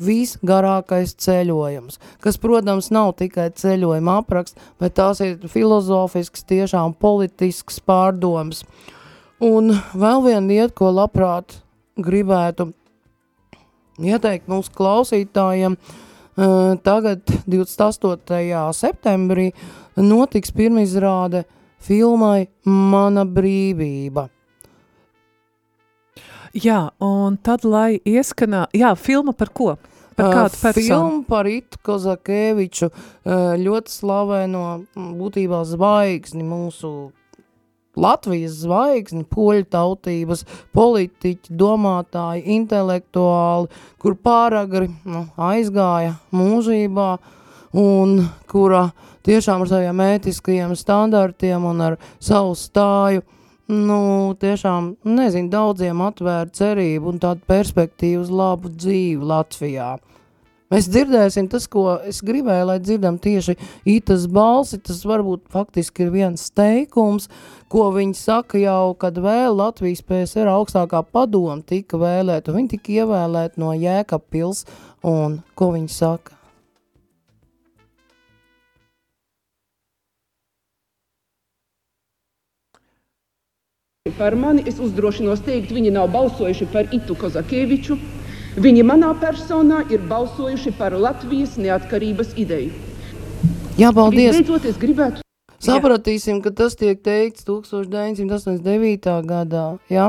visgarākais 0.00 1.12
ceļojums, 1.20 2.00
kas, 2.24 2.38
protams, 2.40 2.88
nav 2.94 3.12
tikai 3.20 3.50
ceļojuma 3.56 4.20
apraksts, 4.22 4.56
bet 4.80 4.96
tās 4.96 5.20
ir 5.24 5.36
filozofisks, 5.52 6.46
tiešām 6.48 6.96
politisks 7.00 7.82
pārdoms. 7.84 8.64
Un 9.44 9.74
vēl 9.96 10.24
viena 10.24 10.46
lieta, 10.48 10.72
ko 10.76 10.90
labprāt 10.92 11.60
gribētu 12.04 12.70
ieteikt 14.00 14.48
mūsu 14.50 14.72
klausītājiem, 14.76 15.76
uh, 15.76 16.74
tagad 16.84 17.22
28. 17.46 18.50
septembrī 18.76 19.50
notiks 20.00 20.52
pirmizrāde 20.56 21.44
filmai 21.80 22.48
Mana 22.64 23.24
brīvība. 23.24 24.28
Jā, 26.50 26.88
un 26.98 27.36
tad, 27.38 27.62
lai 27.62 28.00
ieskanā, 28.02 28.66
jā, 28.74 28.90
filma 28.98 29.32
par 29.32 29.52
ko? 29.54 29.76
Par 30.18 30.32
kādu 30.34 30.56
Uh, 30.56 30.62
personu? 30.64 30.86
Filmu 30.88 31.24
par 31.28 31.46
Itu 31.46 31.78
Kozakēviču, 31.86 32.90
uh, 32.90 33.54
ļoti 33.56 33.92
slaveno 33.94 34.64
būtībā 34.96 35.62
zvaigzni 35.64 36.42
mūsu 36.42 37.12
Latvijas 37.98 38.60
zvaigzni, 38.62 39.24
poļu 39.26 39.66
tautības, 39.70 40.44
politiķi, 40.76 41.56
domātāji, 41.58 42.44
intelektuāli, 42.54 43.66
kur 43.98 44.14
pāragri 44.14 44.92
nu, 45.04 45.24
aizgāja 45.34 46.14
mūžībā 46.34 47.10
un 47.80 48.20
kura 48.50 48.90
tiešām 49.26 49.64
ar 49.64 49.72
saviem 49.72 50.04
ētiskajiem 50.06 50.76
standartiem 50.78 51.66
un 51.66 51.82
ar 51.90 51.98
savu 52.22 52.54
stāju, 52.58 53.24
nu, 53.70 54.00
tiešām, 54.38 54.94
nezinu, 55.06 55.50
daudziem 55.50 56.00
atvēra 56.06 56.50
cerību 56.54 57.12
un 57.12 57.20
tādu 57.22 57.46
perspektīvu 57.50 58.22
uz 58.24 58.30
labu 58.30 58.70
dzīvi 58.74 59.30
Latvijā. 59.34 59.96
Mēs 60.70 60.86
dzirdēsim 60.86 61.48
tas, 61.50 61.64
ko 61.66 61.96
es 62.06 62.20
gribēju, 62.22 62.66
lai 62.68 62.76
dzirdam 62.78 63.16
tieši 63.18 63.56
ītas 63.90 64.28
balsi, 64.30 64.78
tas 64.78 65.00
varbūt 65.02 65.48
faktiski 65.50 66.04
ir 66.04 66.12
viens 66.14 66.44
teikums, 66.54 67.26
ko 67.66 67.88
viņi 67.96 68.14
saka 68.14 68.60
jau, 68.62 68.92
kad 68.94 69.18
vēl 69.18 69.58
Latvijas 69.58 70.04
PSR 70.06 70.46
augstākā 70.52 71.02
padoma 71.10 71.58
tika 71.66 71.98
vēlēta, 71.98 72.54
viņi 72.54 72.70
tika 72.76 73.00
ievēlēti 73.00 73.58
no 73.58 73.72
Jēkabpils, 73.74 74.62
un 75.02 75.40
ko 75.58 75.72
viņi 75.74 75.90
saka? 75.90 76.38
Par 84.22 84.38
mani 84.38 84.62
es 84.70 84.78
uzdrošinos 84.78 85.42
teikt, 85.42 85.74
viņi 85.74 85.90
nav 85.98 86.12
balsojuši 86.14 86.70
par 86.70 86.94
Itu 86.94 87.18
Kozakieviču. 87.18 87.98
Viņi 88.58 88.82
manā 88.82 89.14
personā 89.20 89.84
ir 89.92 90.02
balsojuši 90.10 90.72
par 90.78 90.96
Latvijas 90.98 91.54
neatkarības 91.60 92.34
ideju. 92.40 92.72
Jā, 93.78 93.92
paldies! 93.94 94.34
Visbeidzot, 94.34 94.66
es 94.66 94.78
gribētu 94.80 95.22
Sapratīsim, 95.60 96.38
ka 96.40 96.52
tas 96.56 96.74
tiek 96.78 97.02
teikts 97.04 97.44
1989. 97.44 99.10
gadā, 99.28 99.64
jā. 99.92 100.08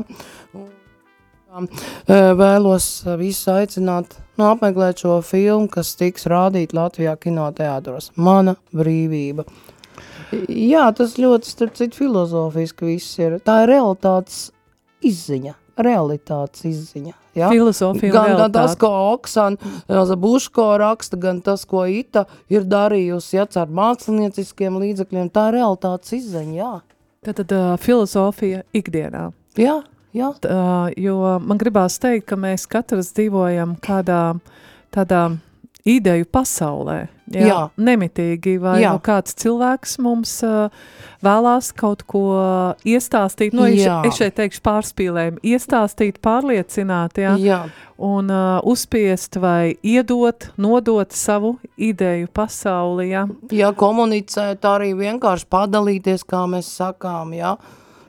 Eh, 1.51 2.29
Vēlos 2.39 2.85
visus 3.19 3.49
aicināt 3.51 4.15
nu, 4.39 4.45
apmeklēt 4.47 5.03
šo 5.03 5.17
filmu, 5.27 5.67
kas 5.67 5.91
tiks 5.99 6.29
rādīt 6.31 6.71
Latvijā 6.71 7.17
kinoteātros. 7.19 8.13
Mana 8.15 8.55
brīvība. 8.71 9.43
Jā, 10.47 10.85
tas 10.95 11.17
ļoti, 11.19 11.51
starp 11.51 11.75
citu, 11.75 11.99
filozofiski 12.05 12.93
viss 12.93 13.19
ir. 13.19 13.35
Tā 13.43 13.65
ir 13.65 13.73
realitātes 13.73 14.45
izziņa, 15.03 15.57
realitātes 15.85 16.65
izziņa. 16.69 17.13
Ja? 17.37 17.47
Filozofija 17.51 18.11
gan, 18.11 18.33
gan 18.35 18.51
tas, 18.51 18.73
realitāte. 18.73 18.79
ko 18.81 19.13
Oksana 19.13 20.03
Zabuško 20.09 20.67
raksta, 20.81 21.19
gan 21.21 21.39
tas, 21.45 21.63
ko 21.65 21.85
Ita 21.87 22.25
ir 22.51 22.67
darījusi, 22.67 23.37
ja, 23.37 23.47
ar 23.61 23.71
mākslinieciskiem 23.71 24.81
līdzekļiem, 24.83 25.31
tā 25.31 25.47
ir 25.51 25.61
realitātes 25.61 26.17
izziņa, 26.19 26.57
jā. 26.57 26.73
Tad, 27.21 27.37
tad 27.43 27.55
uh, 27.55 27.71
filozofija 27.79 28.65
ikdienā. 28.75 29.29
Jā, 29.59 29.79
Jā, 30.11 30.33
Uh, 30.43 30.89
jo 30.99 31.37
man 31.39 31.59
gribās 31.59 31.95
teikt, 32.01 32.25
ka 32.27 32.35
mēs 32.35 32.65
katrs 32.67 33.13
dzīvojam 33.15 33.77
kādā 33.79 34.33
tādā 34.91 35.37
ideju 35.87 36.27
pasaulē. 36.27 37.05
Jā, 37.35 37.47
Jā. 37.47 37.59
Nemitīgi, 37.81 38.57
vai 38.61 38.79
Jā. 38.83 38.93
nu 38.95 39.01
kāds 39.03 39.35
cilvēks 39.39 39.97
mums 40.03 40.33
uh, 40.47 40.73
vēlās 41.23 41.71
kaut 41.77 42.03
ko 42.09 42.25
iestāstīt, 42.87 43.55
nu, 43.57 43.67
es, 43.69 43.83
Jā. 43.85 44.01
es 44.07 44.19
šeit 44.19 44.37
teikšu 44.39 44.63
pārspīlējumu, 44.65 45.41
iestāstīt, 45.53 46.21
pārliecināt, 46.23 47.21
jā, 47.21 47.35
jā. 47.41 47.59
un 48.01 48.31
uh, 48.33 48.59
uzspiest 48.67 49.37
vai 49.41 49.75
iedot, 49.83 50.51
nodot 50.61 51.13
savu 51.15 51.55
ideju 51.77 52.31
pasauli, 52.33 53.11
jā. 53.13 53.27
ja 53.55 53.71
komunicēt, 53.77 54.65
arī 54.67 54.93
vienkārši 54.97 55.47
padalīties, 55.51 56.25
kā 56.27 56.45
mēs 56.51 56.73
sakām, 56.81 57.35
jā. 57.37 57.55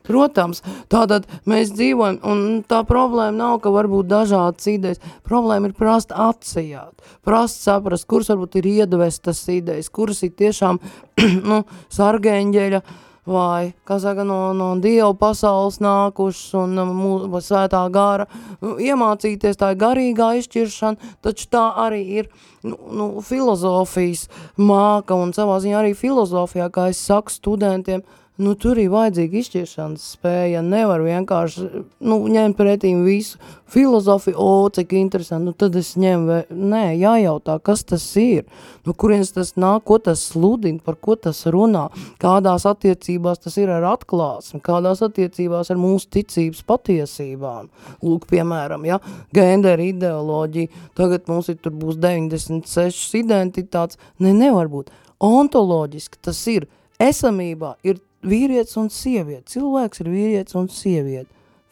Protams, 0.06 0.62
tātad 0.92 1.28
mēs 1.48 1.72
dzīvojam, 1.76 2.18
un 2.26 2.42
tā 2.68 2.82
problēma 2.88 3.36
nav, 3.36 3.60
ka 3.62 3.72
varbūt 3.74 4.10
dažādas 4.10 4.66
idejas. 4.72 5.02
Problēma 5.26 5.70
ir 5.70 5.76
prast 5.78 6.12
atsijāt, 6.14 7.06
prast 7.26 7.62
saprast, 7.62 8.08
kuras 8.10 8.32
varbūt 8.32 8.60
ir 8.60 8.68
iedvestas 8.72 9.44
idejas, 9.52 9.92
kuras 9.92 10.22
ir 10.26 10.34
tiešām, 10.38 10.82
nu, 11.50 11.62
sargeņģeļa, 11.94 12.82
vai, 13.28 13.72
kā 13.86 13.98
saka, 14.02 14.24
no, 14.26 14.50
no 14.56 14.72
Dieva 14.82 15.12
pasaules 15.18 15.78
nākušas 15.82 16.56
un 16.58 16.78
um, 16.82 16.94
mū, 16.98 17.12
vai 17.30 17.42
svētā 17.44 17.82
gara, 17.94 18.26
nu, 18.62 18.74
iemācīties 18.82 19.60
tā 19.60 19.72
garīgā 19.78 20.32
izšķiršana, 20.40 21.12
taču 21.22 21.46
tā 21.52 21.68
arī 21.84 22.02
ir, 22.22 22.32
nu, 22.66 22.78
nu, 22.90 23.08
filozofijas 23.22 24.26
māka 24.58 25.18
un 25.18 25.34
savā 25.36 25.60
ziņā 25.62 25.78
arī 25.84 25.94
filozofijā, 25.98 26.68
kā 26.74 26.90
es 26.90 27.02
saku 27.06 27.34
studentiem, 27.34 28.02
nu, 28.42 28.52
tur 28.58 28.78
ir 28.80 28.90
vajadzīga 28.92 29.38
izšķiršanas 29.40 30.04
spēja, 30.16 30.60
nevar 30.66 31.02
vienkārši, 31.04 31.66
nu, 32.04 32.18
ņemt 32.32 32.58
pretīm 32.58 33.04
visu. 33.06 33.40
Filozofiju, 33.72 34.36
o, 34.36 34.68
cik 34.68 34.90
interesanti, 34.98 35.46
nu, 35.48 35.54
tad 35.56 35.76
es 35.80 35.94
ņemu, 35.96 36.42
nē, 36.52 36.82
jājautā, 37.00 37.54
kas 37.64 37.86
tas 37.88 38.04
ir, 38.20 38.42
no 38.84 38.92
kurienes 38.92 39.32
tas 39.32 39.54
nāk, 39.56 39.86
ko 39.88 39.96
tas 40.02 40.20
sludina, 40.28 40.82
par 40.84 40.98
ko 41.00 41.16
tas 41.16 41.40
runā, 41.48 41.86
kādās 42.20 42.66
attiecībās 42.68 43.40
tas 43.40 43.56
ir 43.62 43.72
ar 43.72 43.86
atklāsmi, 43.94 44.60
kādās 44.64 45.00
attiecībās 45.06 45.72
ar 45.72 45.80
mūsu 45.80 46.10
ticības 46.18 46.60
patiesībām. 46.68 47.72
Lūk, 48.04 48.28
piemēram, 48.28 48.84
ja, 48.90 49.00
gendera 49.32 49.88
ideoloģija, 49.88 50.84
tagad 50.98 51.32
mums 51.32 51.48
ir 51.48 51.56
tur 51.64 51.72
būs 51.72 51.96
96 52.02 53.16
identitātes, 53.22 54.00
ne, 54.20 54.36
nevar 54.36 54.68
būt. 54.68 54.92
Ontoloģiski 55.22 56.20
tas 56.28 56.44
ir, 56.52 56.68
esamībā 57.00 57.76
ir 57.86 58.02
vīrietis 58.26 58.76
un 58.80 58.88
sieviete, 58.92 59.46
cilvēks 59.54 60.02
ir 60.04 60.10
vīrietis 60.12 60.56
un 60.58 60.68
sieviete. 60.72 61.28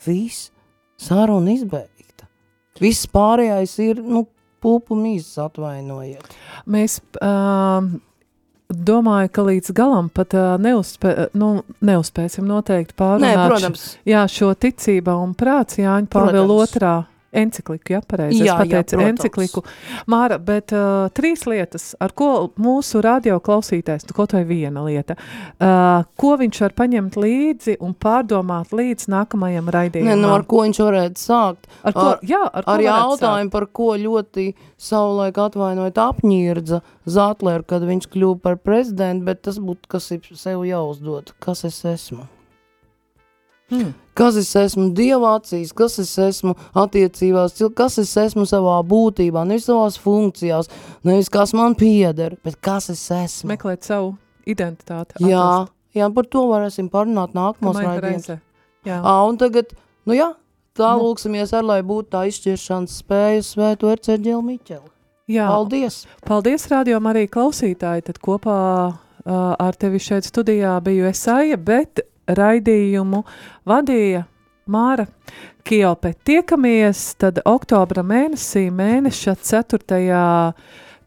Viss, 0.07 0.51
saruna 1.01 1.53
izbeigta. 1.55 2.28
Viss 2.80 3.07
pārējais 3.12 3.74
ir, 3.84 4.01
nu, 4.03 4.24
pupu 4.61 4.96
mīzes 4.96 5.38
atvainojiet. 5.40 6.24
Mēs 6.70 6.98
uh, 7.20 7.84
domāju, 8.70 9.30
ka 9.34 9.44
līdz 9.46 9.72
galam 9.76 10.11
pat 10.12 10.36
uh, 10.36 10.55
neuzspē, 10.61 11.30
nu, 11.40 11.53
neuzspēsim 11.84 12.46
noteikti 12.48 12.94
Nē, 12.94 12.98
pārunāt 13.01 13.36
š- 13.36 13.48
protams, 13.53 13.86
jā, 14.09 14.24
šo 14.30 14.53
ticība 14.55 15.16
un 15.20 15.32
prāts 15.38 15.80
Jāņa 15.80 16.11
Pāvila 16.12 16.61
otrā 16.64 16.94
encikliku, 17.33 17.93
ja 17.95 18.01
pareizi, 18.03 18.41
Jā, 18.41 18.43
es 18.43 18.49
jā, 18.51 18.55
pateicu 18.59 18.97
protams. 18.97 19.11
encikliku. 19.11 19.62
Māra, 20.11 20.39
bet 20.43 20.72
uh, 20.74 21.07
trīs 21.14 21.45
lietas, 21.47 21.93
ar 22.03 22.11
ko 22.18 22.51
mūsu 22.59 23.03
radio 23.05 23.37
klausītājs, 23.41 24.09
nu, 24.09 24.16
kaut 24.16 24.33
vai 24.35 24.43
viena 24.49 24.83
lieta, 24.83 25.14
uh, 25.16 26.03
ko 26.18 26.33
viņš 26.41 26.61
var 26.64 26.74
paņemt 26.81 27.18
līdzi 27.22 27.76
un 27.87 27.95
pārdomāt 27.95 28.74
līdz 28.74 29.07
nākamajam 29.14 29.70
ne, 29.70 29.74
raidījumam. 29.76 30.20
nu, 30.24 30.33
ar 30.35 30.43
ko 30.51 30.64
viņš 30.66 30.81
varētu 30.83 31.22
sākt. 31.22 31.70
ar 31.85 31.93
ko, 31.93 32.07
ar- 32.16 32.26
jā, 32.26 32.43
ar, 32.53 32.64
Ar 32.66 32.81
jautājumu, 32.89 33.51
par 33.51 33.66
ko 33.66 33.93
ļoti 33.95 34.49
savulaik 34.76 35.39
atvainojot 35.39 35.95
apņīrdza 36.09 36.83
Zatleru, 37.07 37.64
kad 37.66 37.83
viņš 37.87 38.11
kļuva 38.11 38.41
par 38.43 38.57
prezidentu, 38.59 39.24
bet 39.31 39.43
tas 39.43 39.59
būtu, 39.62 39.87
kas 39.89 40.11
ir 40.11 40.20
sev 40.35 40.66
jāuzdod, 40.66 41.31
kas 41.41 41.64
es 41.64 41.78
esmu. 41.85 42.26
sākt? 42.26 42.37
Hmm. 43.70 43.93
Kas 44.20 44.36
es 44.36 44.52
esmu 44.60 44.90
Dieva 44.96 45.34
acīs, 45.38 45.72
kas 45.72 45.96
es 46.02 46.12
esmu 46.20 46.52
attiecībās, 46.76 47.56
kas 47.76 47.98
es 48.04 48.14
esmu 48.20 48.44
savā 48.48 48.76
būtībā, 48.84 49.46
nevis 49.48 49.70
savās 49.70 49.96
funkcijās, 50.02 50.68
nevis 51.08 51.32
kas 51.32 51.54
man 51.56 51.76
pieder, 51.78 52.36
bet 52.44 52.60
kas 52.60 52.90
es 52.92 53.06
esmu. 53.16 53.54
Meklēt 53.54 53.88
savu 53.88 54.12
identitāti. 54.44 55.16
Jā, 55.24 55.40
atrast 55.40 55.76
jā, 55.96 56.08
par 56.14 56.28
to 56.30 56.44
varēsim 56.50 56.90
parunāt 56.92 57.34
nākamos 57.36 57.80
reizē. 58.02 58.38
Jā. 58.86 59.00
Ā, 59.00 59.16
un 59.28 59.38
tagad, 59.40 59.74
nu 60.08 60.16
jā, 60.16 60.30
tā 60.78 60.94
Nu. 60.96 61.04
lūksimies 61.08 61.52
ar, 61.56 61.66
lai 61.66 61.80
būtu 61.84 62.10
tā 62.14 62.24
izšķiršanas 62.30 63.00
spēja 63.02 63.42
svētu 63.44 63.90
Erceģelu 63.92 64.42
Miķeli. 64.46 64.88
Jā, 65.30 65.46
Paldies! 65.46 66.04
Paldies, 66.26 66.66
rādījumam, 66.70 67.10
arī 67.12 67.26
klausītāji. 67.30 68.06
Tad 68.08 68.18
kopā 68.18 68.56
uh, 68.90 68.94
ar 69.54 69.76
tevi 69.78 70.00
šeit 70.02 70.26
studijā 70.26 70.72
biju 70.82 71.06
Esaija, 71.10 71.56
bet 71.56 72.02
raidījumu 72.28 73.22
vadīja 73.68 74.24
Māra 74.70 75.06
Kiope. 75.66 76.14
Tiekamies 76.24 77.02
tad 77.20 77.40
oktobra 77.44 78.04
mēnesī, 78.06 78.68
mēneša 78.74 79.36
4. 79.42 80.54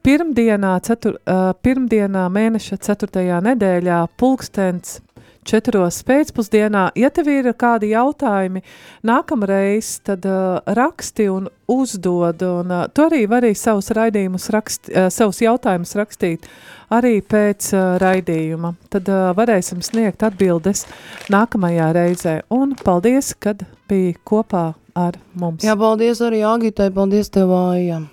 pirmdienā, 0.04 0.74
cetur, 0.84 1.18
uh, 1.24 1.54
pirmdienā 1.64 2.28
mēneša 2.34 2.80
4. 2.90 3.26
nedēļā, 3.48 4.04
pulkstens 4.20 5.00
4. 5.46 5.84
pēcpusdienā. 6.08 6.90
Ja 7.00 7.10
tev 7.14 7.30
ir 7.34 7.50
kādi 7.60 7.92
jautājumi 7.94 8.64
nākamreiz, 9.06 9.98
tad 10.08 10.28
uh, 10.30 10.60
raksti 10.66 11.28
un 11.32 11.50
uzdod. 11.72 12.44
Un, 12.48 12.72
uh, 12.72 12.86
tu 12.90 13.06
arī 13.08 13.24
vari 13.30 13.54
savus 13.58 13.92
raidījumus, 13.96 14.50
rakst, 14.56 14.92
uh, 14.92 15.10
savus 15.14 15.42
jautājumus 15.44 15.96
rakstīt 16.00 16.50
arī 16.94 17.18
pēc 17.22 17.74
uh, 17.76 17.96
raidījuma. 18.02 18.74
Tad 18.94 19.10
uh, 19.12 19.32
varēsim 19.38 19.84
sniegt 19.86 20.24
atbildes 20.26 20.86
nākamajā 21.34 21.92
reizē. 21.98 22.40
Un 22.54 22.76
paldies, 22.80 23.34
kad 23.40 23.66
biji 23.90 24.18
kopā 24.28 24.74
ar 24.96 25.18
mums. 25.38 25.64
Jā, 25.66 25.76
paldies 25.80 26.22
arī 26.24 26.44
Agitai, 26.48 26.90
paldies 26.94 27.30
tev, 27.34 27.54
Aija. 27.58 28.04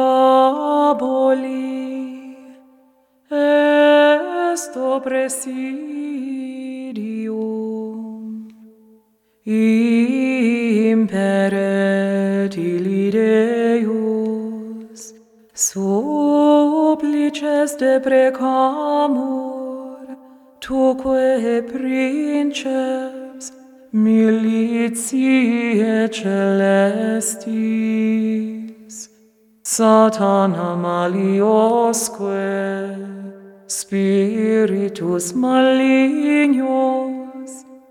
est 3.29 4.75
oppressidium 4.75 5.81
deprecamur, 17.91 19.27
tuque 20.59 21.61
princeps 21.71 23.45
militiae 23.91 25.41
celestis, 26.19 27.49
satana 29.63 30.69
maliosque 30.85 32.47
spiritus 33.67 35.25
malignos, 35.43 36.61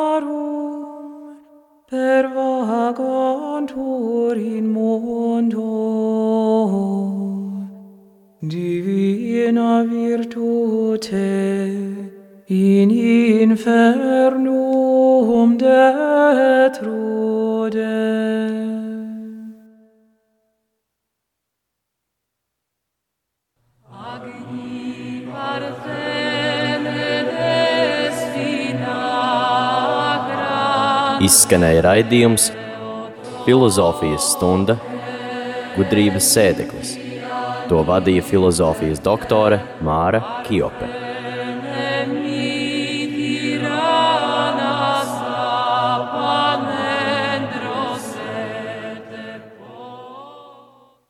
per 1.95 2.25
vagantur 2.37 4.35
in 4.37 4.67
mundo. 4.77 5.71
divina 8.55 9.71
virtute 9.93 11.31
in 12.49 12.89
infernum 13.43 14.39
detrudet 15.63 17.05
Izskanēja 31.25 31.81
raidījums 31.87 32.51
Filozofijas 33.47 34.27
stunda 34.35 34.75
gudrības 35.77 36.29
sēdeklis. 36.35 36.91
To 37.70 37.81
vadīja 37.89 38.27
filozofijas 38.29 39.01
doktore 39.05 39.62
Māra 39.87 40.20
Kiope. 40.45 41.04